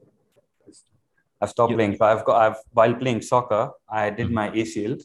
I've 1.41 1.51
stopped 1.51 1.71
You- 1.71 1.77
playing. 1.77 1.97
So 1.97 2.05
I've 2.07 2.25
got. 2.25 2.37
I've 2.45 2.57
while 2.73 2.95
playing 2.95 3.21
soccer, 3.23 3.71
I 3.89 4.11
did 4.11 4.29
Mhm. 4.29 4.33
my 4.41 4.49
ACL. 4.51 4.97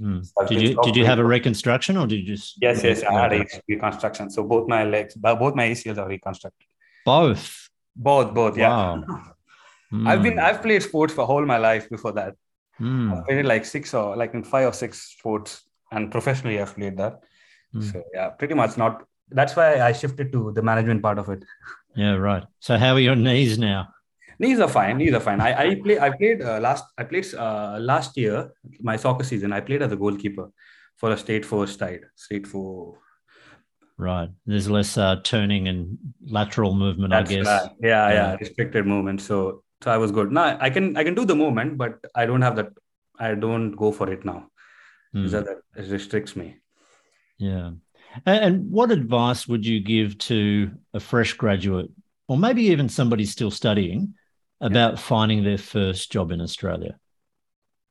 Mm. 0.00 0.24
So 0.26 0.46
Did 0.46 0.60
you 0.60 0.70
did 0.82 0.96
you 0.96 1.06
have 1.06 1.20
a 1.20 1.24
reconstruction 1.24 1.96
or 1.96 2.06
did 2.08 2.16
you 2.20 2.26
just 2.34 2.56
Yes, 2.60 2.82
yes. 2.82 3.02
I 3.04 3.12
had 3.12 3.32
a 3.32 3.46
reconstruction. 3.68 4.28
So 4.28 4.42
both 4.42 4.66
my 4.68 4.82
legs, 4.84 5.14
but 5.14 5.36
both 5.38 5.54
my 5.54 5.66
ACLs 5.70 5.98
are 5.98 6.08
reconstructed. 6.08 6.66
both? 7.06 7.63
Both, 7.96 8.34
both. 8.34 8.56
Yeah. 8.56 8.68
Wow. 8.68 9.04
I've 10.06 10.22
been. 10.22 10.34
Mm. 10.34 10.42
I've 10.42 10.62
played 10.62 10.82
sports 10.82 11.14
for 11.14 11.24
whole 11.24 11.46
my 11.46 11.58
life 11.58 11.88
before 11.88 12.12
that. 12.12 12.34
Mm. 12.80 13.16
I've 13.16 13.24
played 13.26 13.44
like 13.44 13.64
six 13.64 13.94
or 13.94 14.16
like 14.16 14.34
in 14.34 14.42
five 14.42 14.68
or 14.68 14.72
six 14.72 15.12
sports, 15.16 15.62
and 15.92 16.10
professionally 16.10 16.60
I've 16.60 16.74
played 16.74 16.96
that. 16.96 17.20
Mm. 17.74 17.92
So 17.92 18.02
yeah, 18.12 18.30
pretty 18.30 18.54
much 18.54 18.76
not. 18.76 19.04
That's 19.30 19.54
why 19.54 19.80
I 19.80 19.92
shifted 19.92 20.32
to 20.32 20.52
the 20.52 20.62
management 20.62 21.02
part 21.02 21.18
of 21.18 21.28
it. 21.28 21.44
Yeah, 21.96 22.14
right. 22.14 22.42
So 22.58 22.76
how 22.76 22.94
are 22.94 22.98
your 22.98 23.14
knees 23.14 23.56
now? 23.56 23.86
Knees 24.40 24.58
are 24.58 24.68
fine. 24.68 24.98
Knees 24.98 25.14
are 25.14 25.20
fine. 25.20 25.40
I, 25.40 25.50
I 25.54 25.74
play. 25.76 25.96
I 25.96 26.10
played 26.10 26.42
uh, 26.42 26.58
last. 26.58 26.84
I 26.98 27.04
played 27.04 27.32
uh, 27.34 27.78
last 27.80 28.16
year. 28.16 28.50
My 28.80 28.96
soccer 28.96 29.22
season. 29.22 29.52
I 29.52 29.60
played 29.60 29.80
as 29.80 29.92
a 29.92 29.96
goalkeeper 29.96 30.50
for 30.96 31.12
a 31.12 31.16
state 31.16 31.44
four 31.44 31.68
side. 31.68 32.00
State 32.16 32.48
four. 32.48 32.98
Right. 33.96 34.28
There's 34.44 34.68
less 34.68 34.98
uh, 34.98 35.20
turning 35.22 35.68
and 35.68 35.98
lateral 36.26 36.74
movement, 36.74 37.12
That's 37.12 37.30
I 37.30 37.34
guess. 37.34 37.46
right. 37.46 37.70
Yeah, 37.80 38.08
yeah, 38.08 38.14
Yeah. 38.14 38.36
Restricted 38.36 38.86
movement. 38.86 39.20
So 39.20 39.62
so 39.82 39.90
I 39.90 39.98
was 39.98 40.10
good. 40.10 40.32
Now 40.32 40.56
I 40.60 40.70
can 40.70 40.96
I 40.96 41.04
can 41.04 41.14
do 41.14 41.24
the 41.24 41.36
movement, 41.36 41.78
but 41.78 42.04
I 42.14 42.26
don't 42.26 42.42
have 42.42 42.56
that. 42.56 42.70
I 43.18 43.34
don't 43.34 43.72
go 43.72 43.92
for 43.92 44.10
it 44.10 44.24
now. 44.24 44.48
Mm. 45.14 45.24
Is 45.24 45.32
that 45.32 45.46
restricts 45.76 46.34
me? 46.34 46.56
Yeah. 47.38 47.72
And, 48.26 48.44
and 48.44 48.70
what 48.70 48.90
advice 48.90 49.46
would 49.46 49.64
you 49.64 49.80
give 49.80 50.18
to 50.18 50.72
a 50.92 51.00
fresh 51.00 51.32
graduate 51.34 51.90
or 52.28 52.36
maybe 52.36 52.62
even 52.64 52.88
somebody 52.88 53.24
still 53.24 53.50
studying 53.50 54.14
about 54.60 54.98
finding 54.98 55.44
their 55.44 55.58
first 55.58 56.10
job 56.10 56.32
in 56.32 56.40
Australia? 56.40 56.98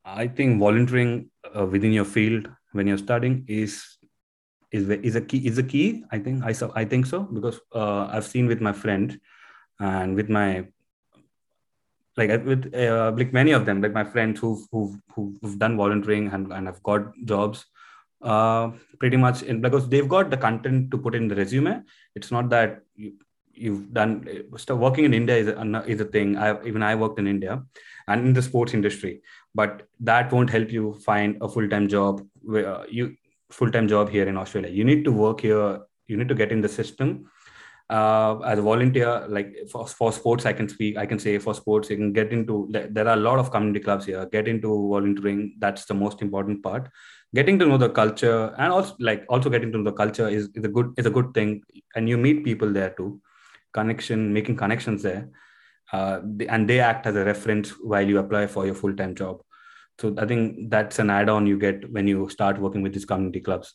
I 0.05 0.27
think 0.27 0.59
volunteering 0.59 1.29
uh, 1.57 1.65
within 1.65 1.93
your 1.93 2.05
field 2.05 2.49
when 2.73 2.87
you're 2.87 2.97
studying 2.97 3.45
is 3.47 3.92
is 4.73 4.89
is 4.89 5.15
a 5.15 5.21
key 5.21 5.47
is 5.47 5.57
a 5.57 5.63
key. 5.63 6.03
I 6.11 6.19
think 6.19 6.43
I 6.43 6.51
so 6.51 6.71
I 6.75 6.83
think 6.83 7.05
so 7.05 7.23
because 7.23 7.59
uh, 7.73 8.07
I've 8.11 8.25
seen 8.25 8.47
with 8.47 8.59
my 8.59 8.73
friend 8.73 9.19
and 9.79 10.15
with 10.15 10.29
my 10.29 10.65
like 12.17 12.45
with 12.45 12.73
uh, 12.75 13.11
like 13.15 13.33
many 13.33 13.51
of 13.51 13.65
them 13.65 13.81
like 13.81 13.93
my 13.93 14.03
friends 14.03 14.39
who've 14.39 14.65
who've, 14.71 14.95
who've 15.13 15.59
done 15.59 15.77
volunteering 15.77 16.27
and, 16.27 16.51
and 16.51 16.67
have 16.67 16.81
got 16.83 17.11
jobs 17.25 17.65
uh 18.21 18.71
pretty 18.99 19.17
much 19.17 19.41
in 19.43 19.61
because 19.61 19.89
they've 19.89 20.07
got 20.07 20.29
the 20.29 20.37
content 20.37 20.89
to 20.91 20.97
put 20.97 21.15
in 21.15 21.27
the 21.27 21.35
resume 21.35 21.81
it's 22.15 22.31
not 22.31 22.49
that 22.49 22.81
you, 22.95 23.13
you've 23.53 23.91
done 23.93 24.25
so 24.57 24.75
working 24.75 25.05
in 25.05 25.13
india 25.13 25.35
is 25.35 25.47
a, 25.47 25.83
is 25.87 25.99
a 25.99 26.05
thing 26.05 26.37
i 26.37 26.55
even 26.65 26.81
i 26.83 26.95
worked 26.95 27.19
in 27.19 27.27
india 27.27 27.61
and 28.07 28.25
in 28.25 28.33
the 28.33 28.41
sports 28.41 28.73
industry 28.73 29.21
but 29.53 29.87
that 29.99 30.31
won't 30.31 30.49
help 30.49 30.71
you 30.71 30.93
find 31.05 31.37
a 31.41 31.49
full-time 31.49 31.87
job 31.87 32.21
where 32.43 32.67
uh, 32.67 32.85
you 32.89 33.15
full-time 33.59 33.87
job 33.87 34.09
here 34.09 34.27
in 34.27 34.37
australia. 34.37 34.71
You 34.79 34.83
need 34.83 35.03
to 35.05 35.11
work 35.11 35.41
here. 35.41 35.79
You 36.07 36.17
need 36.17 36.29
to 36.33 36.35
get 36.35 36.51
in 36.51 36.61
the 36.61 36.69
system. 36.69 37.29
Uh, 37.89 38.39
as 38.45 38.57
a 38.59 38.61
volunteer 38.61 39.25
like 39.27 39.49
for, 39.69 39.85
for 39.85 40.11
sports 40.17 40.45
i 40.45 40.53
can 40.53 40.69
speak 40.69 40.97
i 40.97 41.05
can 41.05 41.19
say 41.19 41.37
for 41.37 41.53
sports 41.53 41.89
you 41.89 41.97
can 41.97 42.13
get 42.13 42.31
into 42.31 42.55
there 42.71 43.07
are 43.09 43.17
a 43.17 43.23
lot 43.27 43.37
of 43.37 43.51
community 43.51 43.81
clubs 43.81 44.05
here. 44.05 44.25
Get 44.31 44.47
into 44.47 44.69
volunteering 44.93 45.55
that's 45.59 45.85
the 45.85 45.93
most 45.93 46.21
important 46.21 46.63
part. 46.63 46.89
Getting 47.35 47.59
to 47.59 47.65
know 47.65 47.77
the 47.77 47.89
culture 47.89 48.55
and 48.57 48.71
also 48.71 48.95
like 48.99 49.25
also 49.27 49.49
getting 49.49 49.71
to 49.73 49.77
know 49.79 49.83
the 49.83 49.97
culture 50.03 50.29
is, 50.29 50.49
is 50.55 50.63
a 50.63 50.69
good 50.69 50.93
is 50.97 51.05
a 51.05 51.09
good 51.09 51.33
thing. 51.33 51.61
And 51.95 52.07
you 52.07 52.17
meet 52.17 52.45
people 52.45 52.71
there 52.71 52.91
too. 52.91 53.21
Connection 53.73 54.31
making 54.33 54.55
connections 54.55 55.03
there. 55.03 55.29
Uh, 55.91 56.21
and 56.47 56.69
they 56.69 56.79
act 56.79 57.05
as 57.05 57.15
a 57.17 57.25
reference 57.25 57.71
while 57.91 58.07
you 58.07 58.17
apply 58.17 58.47
for 58.47 58.65
your 58.65 58.75
full-time 58.75 59.13
job 59.13 59.43
so 59.99 60.13
i 60.17 60.25
think 60.25 60.69
that's 60.69 60.99
an 60.99 61.09
add-on 61.09 61.45
you 61.47 61.57
get 61.57 61.89
when 61.91 62.07
you 62.07 62.27
start 62.29 62.59
working 62.59 62.81
with 62.81 62.93
these 62.93 63.05
community 63.05 63.39
clubs 63.39 63.73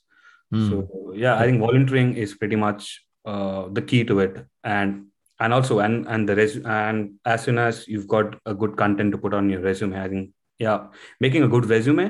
Mm. 0.52 0.68
so 0.70 1.12
yeah 1.14 1.34
i 1.38 1.42
think 1.44 1.60
volunteering 1.60 2.14
is 2.16 2.34
pretty 2.34 2.56
much 2.56 3.04
uh, 3.26 3.68
the 3.78 3.82
key 3.82 4.02
to 4.10 4.14
it 4.20 4.38
and 4.64 5.04
and 5.40 5.52
also 5.56 5.80
and 5.86 6.06
and 6.08 6.26
the 6.30 6.34
res- 6.38 6.62
and 6.64 7.10
as 7.32 7.42
soon 7.44 7.58
as 7.64 7.86
you've 7.86 8.06
got 8.14 8.36
a 8.46 8.54
good 8.54 8.74
content 8.78 9.12
to 9.12 9.18
put 9.24 9.34
on 9.34 9.50
your 9.54 9.60
resume 9.60 9.98
i 10.04 10.08
think 10.08 10.30
yeah 10.58 10.86
making 11.20 11.42
a 11.42 11.48
good 11.56 11.66
resume 11.74 12.06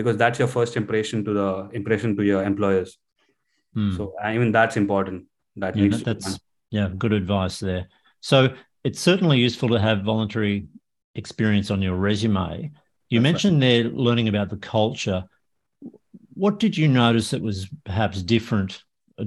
because 0.00 0.16
that's 0.16 0.40
your 0.40 0.48
first 0.56 0.76
impression 0.82 1.24
to 1.28 1.32
the 1.32 1.48
impression 1.72 2.16
to 2.16 2.24
your 2.24 2.42
employers. 2.42 2.98
Hmm. 3.74 3.94
So 3.96 4.14
I 4.20 4.36
mean 4.38 4.50
that's 4.50 4.76
important. 4.76 5.26
That 5.56 5.76
Yeah, 5.76 5.82
needs 5.84 6.02
that- 6.02 6.04
to 6.20 6.26
that's 6.26 6.40
yeah, 6.70 6.88
good 7.04 7.12
advice 7.12 7.60
there. 7.60 7.86
So 8.20 8.48
it's 8.82 8.98
certainly 9.00 9.38
useful 9.38 9.68
to 9.70 9.78
have 9.86 10.02
voluntary 10.02 10.66
experience 11.14 11.70
on 11.70 11.82
your 11.82 11.96
resume. 11.96 12.70
You 13.10 13.18
That's 13.18 13.24
right. 13.24 13.32
mentioned 13.32 13.62
there 13.62 13.84
learning 13.84 14.28
about 14.28 14.50
the 14.50 14.56
culture. 14.56 15.24
What 16.34 16.58
did 16.58 16.76
you 16.76 16.88
notice 16.88 17.30
that 17.30 17.42
was 17.42 17.68
perhaps 17.84 18.22
different, 18.22 18.82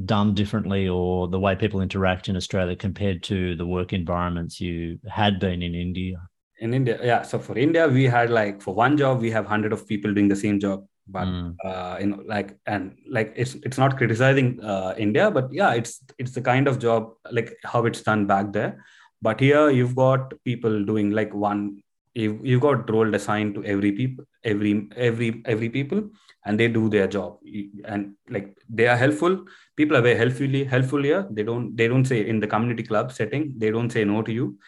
done 0.05 0.33
differently, 0.33 0.87
or 0.87 1.27
the 1.27 1.39
way 1.39 1.55
people 1.55 1.81
interact 1.81 2.27
in 2.27 2.35
Australia 2.35 2.75
compared 2.75 3.23
to 3.23 3.55
the 3.55 3.65
work 3.65 3.93
environments 3.93 4.59
you 4.59 4.99
had 5.07 5.39
been 5.39 5.61
in 5.61 5.75
India? 5.75 6.17
in 6.59 6.73
India. 6.73 6.99
Yeah. 7.03 7.21
So 7.23 7.39
for 7.39 7.57
India, 7.57 7.87
we 7.87 8.05
had 8.05 8.29
like 8.29 8.61
for 8.61 8.73
one 8.73 8.97
job, 8.97 9.21
we 9.21 9.31
have 9.31 9.45
hundred 9.45 9.73
of 9.73 9.87
people 9.87 10.13
doing 10.13 10.27
the 10.27 10.35
same 10.35 10.59
job. 10.59 10.85
But 11.07 11.27
Mm, 11.27 11.57
uh, 11.63 11.97
you 11.99 12.07
know, 12.07 12.23
like 12.25 12.57
and 12.65 12.97
like 13.09 13.33
it's 13.35 13.55
it's 13.55 13.77
not 13.77 13.97
criticizing 13.97 14.59
uh, 14.63 14.93
India, 14.97 15.29
but 15.31 15.49
yeah, 15.51 15.73
it's 15.73 16.01
it's 16.17 16.31
the 16.31 16.41
kind 16.41 16.67
of 16.67 16.79
job 16.79 17.13
like 17.31 17.55
how 17.63 17.85
it's 17.85 18.01
done 18.01 18.25
back 18.27 18.53
there. 18.53 18.83
But 19.21 19.39
here 19.39 19.69
you've 19.69 19.95
got 19.95 20.33
people 20.43 20.83
doing 20.85 21.11
like 21.11 21.33
one. 21.33 21.81
You 22.15 22.39
you've 22.43 22.61
got 22.61 22.89
role 22.89 23.15
assigned 23.15 23.55
to 23.55 23.63
every 23.63 23.91
people, 23.91 24.25
every 24.43 24.87
every 24.95 25.41
every 25.45 25.69
people, 25.69 26.09
and 26.45 26.59
they 26.59 26.67
do 26.67 26.87
their 26.89 27.07
job. 27.07 27.39
And 27.85 28.13
like 28.29 28.55
they 28.69 28.87
are 28.87 28.95
helpful. 28.95 29.45
People 29.75 29.97
are 29.97 30.01
very 30.01 30.17
helpfully 30.17 30.63
helpful 30.63 31.01
here. 31.01 31.27
They 31.31 31.43
don't 31.43 31.75
they 31.75 31.87
don't 31.87 32.05
say 32.05 32.27
in 32.27 32.39
the 32.39 32.47
community 32.47 32.83
club 32.83 33.11
setting. 33.11 33.55
They 33.57 33.71
don't 33.71 33.91
say 33.91 34.03
no 34.03 34.21
to 34.21 34.31
you. 34.31 34.59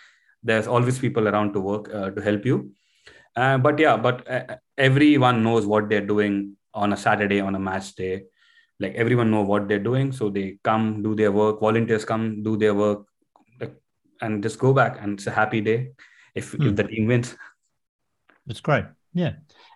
There's 0.42 0.66
always 0.66 0.98
people 0.98 1.28
around 1.28 1.54
to 1.54 1.60
work 1.60 1.94
uh, 1.94 2.10
to 2.12 2.22
help 2.22 2.46
you. 2.46 2.72
Uh, 3.36 3.60
but 3.60 3.78
yeah, 3.78 3.96
but 3.98 4.28
uh, 4.30 4.58
everyone 4.78 5.44
knows 5.44 5.68
what 5.68 5.88
they're 5.88 6.06
doing 6.06 6.58
on 6.74 6.94
a 6.94 6.98
Saturday, 6.98 7.42
on 7.42 7.54
a 7.54 7.60
match 7.60 7.94
day. 7.96 8.24
Like 8.80 8.96
everyone 8.96 9.30
know 9.30 9.42
what 9.44 9.68
they're 9.68 9.88
doing, 9.92 10.12
so 10.12 10.30
they 10.30 10.58
come 10.64 11.04
do 11.04 11.16
their 11.16 11.32
work. 11.32 11.60
Volunteers 11.60 12.06
come 12.06 12.42
do 12.42 12.58
their 12.58 12.74
work, 12.74 13.06
and 14.22 14.42
just 14.42 14.58
go 14.58 14.74
back, 14.74 14.98
and 15.00 15.20
it's 15.20 15.28
a 15.28 15.32
happy 15.32 15.62
day 15.62 15.92
if 16.36 16.52
Hmm. 16.52 16.68
if 16.68 16.76
the 16.76 16.84
team 16.84 17.08
wins. 17.08 17.36
That's 18.46 18.62
great. 18.62 18.86
Yeah. 19.14 19.34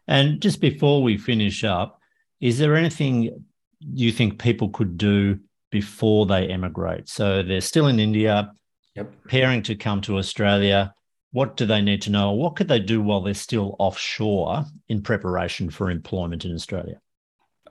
And 0.07 0.41
just 0.41 0.61
before 0.61 1.01
we 1.01 1.17
finish 1.17 1.63
up, 1.63 1.99
is 2.39 2.57
there 2.57 2.75
anything 2.75 3.45
you 3.79 4.11
think 4.11 4.39
people 4.41 4.69
could 4.69 4.97
do 4.97 5.39
before 5.71 6.25
they 6.25 6.47
emigrate? 6.47 7.07
So 7.09 7.41
they're 7.43 7.61
still 7.61 7.87
in 7.87 7.99
India, 7.99 8.51
Yep. 8.95 9.21
preparing 9.21 9.61
to 9.63 9.75
come 9.75 10.01
to 10.01 10.17
Australia. 10.17 10.93
What 11.31 11.55
do 11.57 11.65
they 11.65 11.81
need 11.81 12.01
to 12.03 12.09
know? 12.11 12.31
What 12.33 12.55
could 12.55 12.67
they 12.67 12.79
do 12.79 13.01
while 13.01 13.21
they're 13.21 13.33
still 13.35 13.75
offshore 13.79 14.65
in 14.87 15.01
preparation 15.03 15.69
for 15.69 15.89
employment 15.91 16.43
in 16.43 16.53
Australia? 16.53 16.99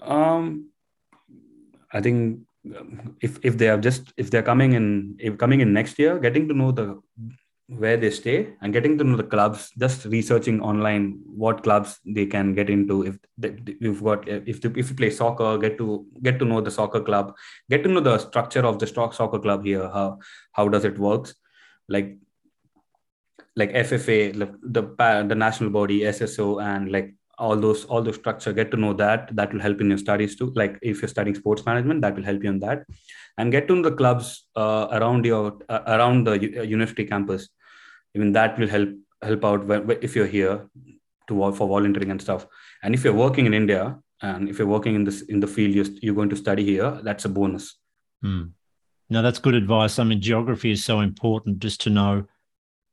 Um, 0.01 0.71
I 1.93 2.01
think 2.01 2.47
um, 2.77 3.17
if 3.21 3.39
if 3.43 3.57
they 3.59 3.69
are 3.69 3.79
just 3.79 4.13
if 4.17 4.31
they're 4.31 4.43
coming 4.53 4.73
in 4.75 5.17
if 5.19 5.37
coming 5.39 5.61
in 5.61 5.73
next 5.73 5.99
year, 5.99 6.19
getting 6.21 6.47
to 6.49 6.55
know 6.55 6.71
the 6.73 7.01
where 7.69 7.99
they 7.99 8.11
stay 8.11 8.55
and 8.63 8.73
getting 8.73 8.97
to 8.97 9.05
know 9.05 9.17
the 9.17 9.23
clubs, 9.23 9.71
just 9.79 10.07
researching 10.07 10.61
online 10.63 11.21
what 11.27 11.63
clubs 11.63 11.99
they 12.07 12.25
can 12.25 12.55
get 12.55 12.71
into. 12.71 13.03
If 13.03 13.19
you've 13.81 14.03
got 14.03 14.27
if 14.27 14.61
they, 14.63 14.71
if 14.71 14.89
you 14.89 14.97
play 14.97 15.11
soccer, 15.11 15.59
get 15.59 15.77
to 15.79 16.07
get 16.23 16.39
to 16.39 16.47
know 16.47 16.63
the 16.63 16.71
soccer 16.71 17.01
club, 17.01 17.35
get 17.69 17.83
to 17.85 17.91
know 17.91 18.01
the 18.01 18.19
structure 18.19 18.65
of 18.65 18.79
the 18.79 18.87
stock 18.87 19.13
soccer 19.13 19.39
club 19.39 19.65
here. 19.65 19.89
How 19.89 20.19
how 20.53 20.69
does 20.69 20.85
it 20.85 20.99
works? 20.99 21.35
Like 21.89 22.17
like 23.55 23.73
FFA, 23.73 24.33
the 24.63 25.25
the 25.29 25.35
national 25.35 25.71
body, 25.71 26.01
SSO, 26.01 26.63
and 26.63 26.91
like 26.91 27.15
all 27.39 27.57
those 27.57 27.85
all 27.85 28.03
those 28.03 28.17
structure 28.17 28.53
get 28.53 28.71
to 28.71 28.77
know 28.77 28.93
that 28.95 29.35
that 29.37 29.53
will 29.53 29.61
help 29.61 29.81
in 29.81 29.89
your 29.89 29.99
studies 29.99 30.35
too 30.35 30.53
like 30.57 30.77
if 30.83 31.01
you're 31.01 31.09
studying 31.09 31.37
sports 31.37 31.65
management 31.65 32.03
that 32.03 32.17
will 32.17 32.25
help 32.25 32.43
you 32.43 32.51
in 32.51 32.59
that 32.59 32.85
and 33.39 33.53
get 33.53 33.69
to 33.69 33.77
know 33.77 33.83
the 33.83 33.95
clubs 33.95 34.49
uh, 34.57 34.89
around 34.91 35.25
your 35.25 35.57
uh, 35.69 35.83
around 35.87 36.27
the 36.27 36.33
uh, 36.33 36.63
university 36.63 37.05
campus 37.05 37.49
even 38.15 38.33
that 38.33 38.59
will 38.59 38.69
help 38.69 38.89
help 39.23 39.45
out 39.45 39.67
when, 39.67 39.91
if 40.03 40.15
you're 40.17 40.27
here 40.27 40.69
to 41.29 41.53
for 41.53 41.69
volunteering 41.69 42.11
and 42.11 42.23
stuff 42.23 42.47
and 42.83 42.95
if 42.95 43.05
you're 43.05 43.13
working 43.15 43.47
in 43.47 43.55
india 43.55 43.99
and 44.23 44.49
if 44.49 44.59
you're 44.59 44.67
working 44.77 44.95
in 44.95 45.05
this 45.05 45.23
in 45.23 45.41
the 45.41 45.47
field 45.47 45.75
you're, 45.75 45.87
you're 46.03 46.15
going 46.15 46.29
to 46.29 46.37
study 46.37 46.65
here 46.65 46.99
that's 47.03 47.25
a 47.25 47.29
bonus. 47.29 47.77
No, 49.11 49.23
that's 49.23 49.39
good 49.39 49.55
advice. 49.55 49.99
I 49.99 50.05
mean, 50.05 50.21
geography 50.21 50.71
is 50.71 50.85
so 50.85 51.01
important 51.01 51.61
just 51.61 51.81
to 51.83 51.91
know 51.91 52.25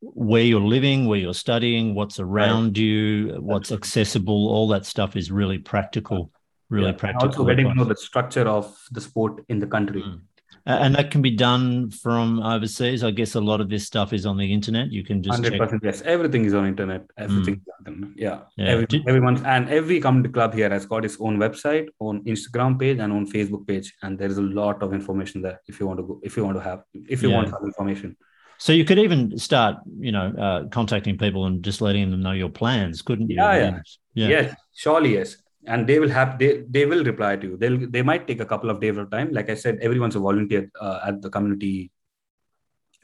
where 0.01 0.43
you're 0.43 0.61
living, 0.61 1.07
where 1.07 1.19
you're 1.19 1.33
studying, 1.33 1.93
what's 1.93 2.19
around 2.19 2.77
you, 2.77 3.35
what's 3.39 3.71
right. 3.71 3.77
accessible. 3.77 4.47
All 4.47 4.67
that 4.69 4.85
stuff 4.85 5.15
is 5.15 5.31
really 5.31 5.57
practical, 5.57 6.31
really 6.69 6.85
Yeah, 6.85 6.89
and 6.91 6.97
practical. 6.97 7.27
also 7.29 7.45
getting 7.45 7.67
to 7.67 7.75
know 7.75 7.83
the 7.83 7.97
structure 7.97 8.47
of 8.47 8.77
the 8.91 9.01
sport 9.01 9.43
in 9.49 9.59
the 9.59 9.67
country 9.67 10.03
Mm. 10.03 10.21
And 10.67 10.95
that 10.95 11.11
can 11.11 11.21
be 11.21 11.29
done 11.29 11.91
from 11.91 12.41
overseas. 12.41 13.03
I 13.03 13.11
guess 13.11 13.35
a 13.35 13.39
lot 13.39 13.61
of 13.61 13.69
this 13.69 13.85
stuff 13.85 14.13
is 14.13 14.25
on 14.25 14.35
the 14.37 14.51
internet. 14.51 14.91
You 14.91 15.03
can 15.03 15.21
just 15.21 15.39
100% 15.41 15.79
yes 15.83 16.01
everything 16.01 16.43
is 16.45 16.53
on 16.55 16.65
internet 16.65 17.03
everything 17.17 17.61
on 17.87 17.93
internet. 17.93 18.09
yeah, 18.17 18.39
Yeah. 18.57 18.71
Every, 18.71 18.85
Did- 18.87 19.07
everyone 19.07 19.45
and 19.45 19.69
every 19.69 19.99
community 19.99 20.33
club 20.33 20.55
here 20.55 20.69
has 20.71 20.85
got 20.87 21.05
its 21.05 21.17
own 21.19 21.37
website 21.37 21.87
own 21.99 22.23
instagram 22.25 22.79
page 22.79 22.97
and 22.97 23.13
own 23.13 23.25
facebook 23.35 23.67
page 23.67 23.93
and 24.01 24.17
there 24.17 24.27
is 24.27 24.39
a 24.39 24.47
lot 24.61 24.81
of 24.81 24.91
information 24.99 25.43
there 25.43 25.61
if 25.67 25.79
you 25.79 25.85
want 25.85 25.99
to 25.99 26.03
go 26.03 26.19
if 26.23 26.35
you 26.35 26.43
want 26.43 26.57
to 26.57 26.63
have 26.69 26.79
if 27.15 27.21
you 27.21 27.29
Yeah. 27.29 27.35
want 27.37 27.49
some 27.49 27.63
information 27.73 28.17
So 28.57 28.71
you 28.73 28.85
could 28.89 28.99
even 28.99 29.37
start, 29.37 29.73
you 30.07 30.13
know, 30.17 30.27
uh, 30.45 30.59
contacting 30.77 31.17
people 31.23 31.41
and 31.47 31.55
just 31.69 31.79
letting 31.81 32.09
them 32.11 32.21
know 32.25 32.31
your 32.43 32.49
plans, 32.59 33.01
couldn't 33.07 33.29
you? 33.29 33.35
Yeah, 33.41 33.55
yeah. 33.63 33.79
yeah. 34.21 34.27
yes 34.35 34.55
surely 34.83 35.11
yes 35.19 35.29
and 35.67 35.87
they 35.87 35.99
will 35.99 36.09
have 36.09 36.37
they 36.39 36.63
they 36.69 36.85
will 36.85 37.03
reply 37.03 37.35
to 37.35 37.47
you 37.47 37.57
they'll 37.57 37.79
they 37.89 38.01
might 38.01 38.27
take 38.27 38.39
a 38.39 38.45
couple 38.45 38.69
of 38.69 38.79
days 38.79 38.97
of 38.97 39.09
time 39.11 39.31
like 39.31 39.49
i 39.49 39.55
said 39.55 39.77
everyone's 39.81 40.15
a 40.15 40.19
volunteer 40.19 40.69
uh, 40.79 40.99
at 41.07 41.21
the 41.21 41.29
community 41.29 41.91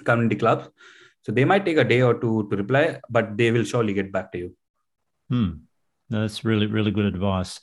community 0.04 0.36
clubs 0.36 0.69
so 1.24 1.32
they 1.32 1.45
might 1.45 1.65
take 1.65 1.78
a 1.78 1.84
day 1.84 2.02
or 2.02 2.15
two 2.19 2.47
to 2.50 2.58
reply 2.58 3.00
but 3.10 3.38
they 3.38 3.52
will 3.52 3.63
surely 3.63 3.93
get 3.93 4.12
back 4.12 4.32
to 4.32 4.38
you 4.38 4.56
Hmm. 5.32 5.52
That's 6.10 6.43
really, 6.43 6.65
really 6.65 6.91
good 6.91 7.06
advice. 7.06 7.62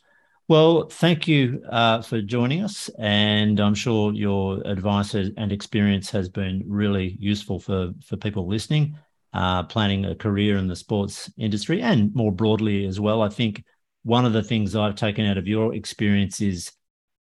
Well, 0.49 0.89
thank 0.89 1.29
you 1.29 1.63
uh, 1.71 2.01
for 2.01 2.23
joining 2.23 2.65
us. 2.65 2.89
And 2.99 3.61
I'm 3.61 3.75
sure 3.75 4.15
your 4.15 4.63
advice 4.65 5.13
and 5.13 5.53
experience 5.53 6.11
has 6.11 6.31
been 6.31 6.65
really 6.67 7.19
useful 7.21 7.61
for, 7.61 7.93
for 8.03 8.17
people 8.17 8.49
listening, 8.49 8.97
uh, 9.35 9.65
planning 9.65 10.07
a 10.07 10.15
career 10.15 10.57
in 10.57 10.67
the 10.67 10.77
sports 10.77 11.31
industry 11.37 11.83
and 11.83 12.15
more 12.15 12.33
broadly 12.33 12.87
as 12.87 12.99
well. 12.99 13.21
I 13.21 13.29
think 13.29 13.63
one 14.09 14.25
of 14.25 14.33
the 14.33 14.43
things 14.43 14.75
I've 14.75 14.95
taken 14.95 15.27
out 15.27 15.37
of 15.37 15.47
your 15.47 15.75
experience 15.75 16.41
is, 16.41 16.73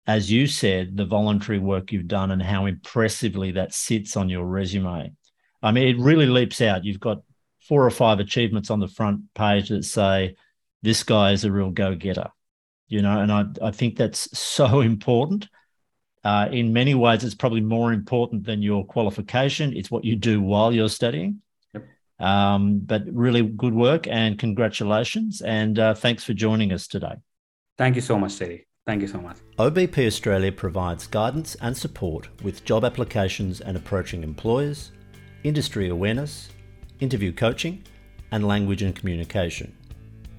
as 0.05 0.29
you 0.29 0.45
said, 0.45 0.97
the 0.97 1.05
voluntary 1.05 1.57
work 1.57 1.91
you've 1.91 2.07
done 2.07 2.31
and 2.31 2.41
how 2.41 2.65
impressively 2.65 3.51
that 3.51 3.73
sits 3.73 4.17
on 4.17 4.27
your 4.27 4.45
resume. 4.45 5.13
I 5.63 5.71
mean, 5.71 5.87
it 5.87 5.97
really 5.97 6.27
leaps 6.27 6.59
out. 6.59 6.83
You've 6.83 6.99
got 6.99 7.21
four 7.67 7.85
or 7.85 7.91
five 7.91 8.19
achievements 8.19 8.69
on 8.69 8.81
the 8.81 8.89
front 8.89 9.33
page 9.33 9.69
that 9.69 9.85
say 9.85 10.35
this 10.83 11.03
guy 11.03 11.31
is 11.31 11.45
a 11.45 11.51
real 11.51 11.71
go-getter 11.71 12.29
you 12.87 13.01
know 13.01 13.19
and 13.19 13.31
i, 13.31 13.45
I 13.61 13.71
think 13.71 13.97
that's 13.97 14.37
so 14.37 14.81
important 14.81 15.47
uh, 16.23 16.49
in 16.51 16.73
many 16.73 16.95
ways 16.95 17.23
it's 17.23 17.35
probably 17.35 17.61
more 17.61 17.93
important 17.93 18.45
than 18.45 18.61
your 18.61 18.85
qualification 18.85 19.75
it's 19.75 19.91
what 19.91 20.03
you 20.03 20.15
do 20.15 20.41
while 20.41 20.73
you're 20.73 20.89
studying. 20.89 21.41
Um, 22.19 22.79
but 22.79 23.03
really 23.11 23.43
good 23.43 23.73
work 23.73 24.07
and 24.07 24.39
congratulations 24.39 25.41
and 25.41 25.79
uh, 25.79 25.93
thanks 25.93 26.23
for 26.23 26.33
joining 26.33 26.71
us 26.71 26.87
today 26.87 27.15
thank 27.77 27.95
you 27.95 28.01
so 28.01 28.17
much 28.17 28.37
Terry. 28.37 28.67
thank 28.85 29.01
you 29.01 29.07
so 29.07 29.19
much 29.19 29.37
OBP 29.57 30.05
Australia 30.05 30.51
provides 30.51 31.07
guidance 31.07 31.55
and 31.61 31.75
support 31.75 32.27
with 32.43 32.65
job 32.65 32.83
applications 32.83 33.61
and 33.61 33.77
approaching 33.77 34.21
employers, 34.21 34.91
industry 35.43 35.87
awareness, 35.87 36.49
interview 36.99 37.31
coaching, 37.31 37.81
and 38.31 38.45
language 38.45 38.81
and 38.81 38.93
communication. 38.93 39.73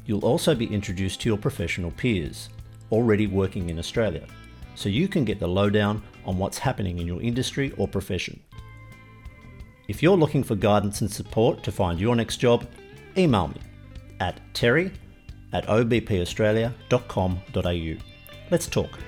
You'll 0.04 0.24
also 0.24 0.54
be 0.54 0.66
introduced 0.66 1.22
to 1.22 1.30
your 1.30 1.38
professional 1.38 1.90
peers 1.92 2.50
already 2.92 3.26
working 3.26 3.70
in 3.70 3.78
Australia, 3.78 4.26
so 4.74 4.90
you 4.90 5.08
can 5.08 5.24
get 5.24 5.40
the 5.40 5.48
lowdown 5.48 6.02
on 6.26 6.36
what's 6.36 6.58
happening 6.58 6.98
in 6.98 7.06
your 7.06 7.22
industry 7.22 7.72
or 7.78 7.88
profession. 7.88 8.38
If 9.88 10.02
you're 10.02 10.16
looking 10.16 10.42
for 10.42 10.56
guidance 10.56 11.00
and 11.00 11.10
support 11.10 11.62
to 11.62 11.72
find 11.72 11.98
your 12.00 12.16
next 12.16 12.38
job, 12.38 12.66
email 13.16 13.48
me 13.48 13.60
at 14.20 14.40
terry 14.52 14.92
at 15.52 15.64
obpaustralia.com.au. 15.66 18.02
Let's 18.50 18.66
talk. 18.66 18.98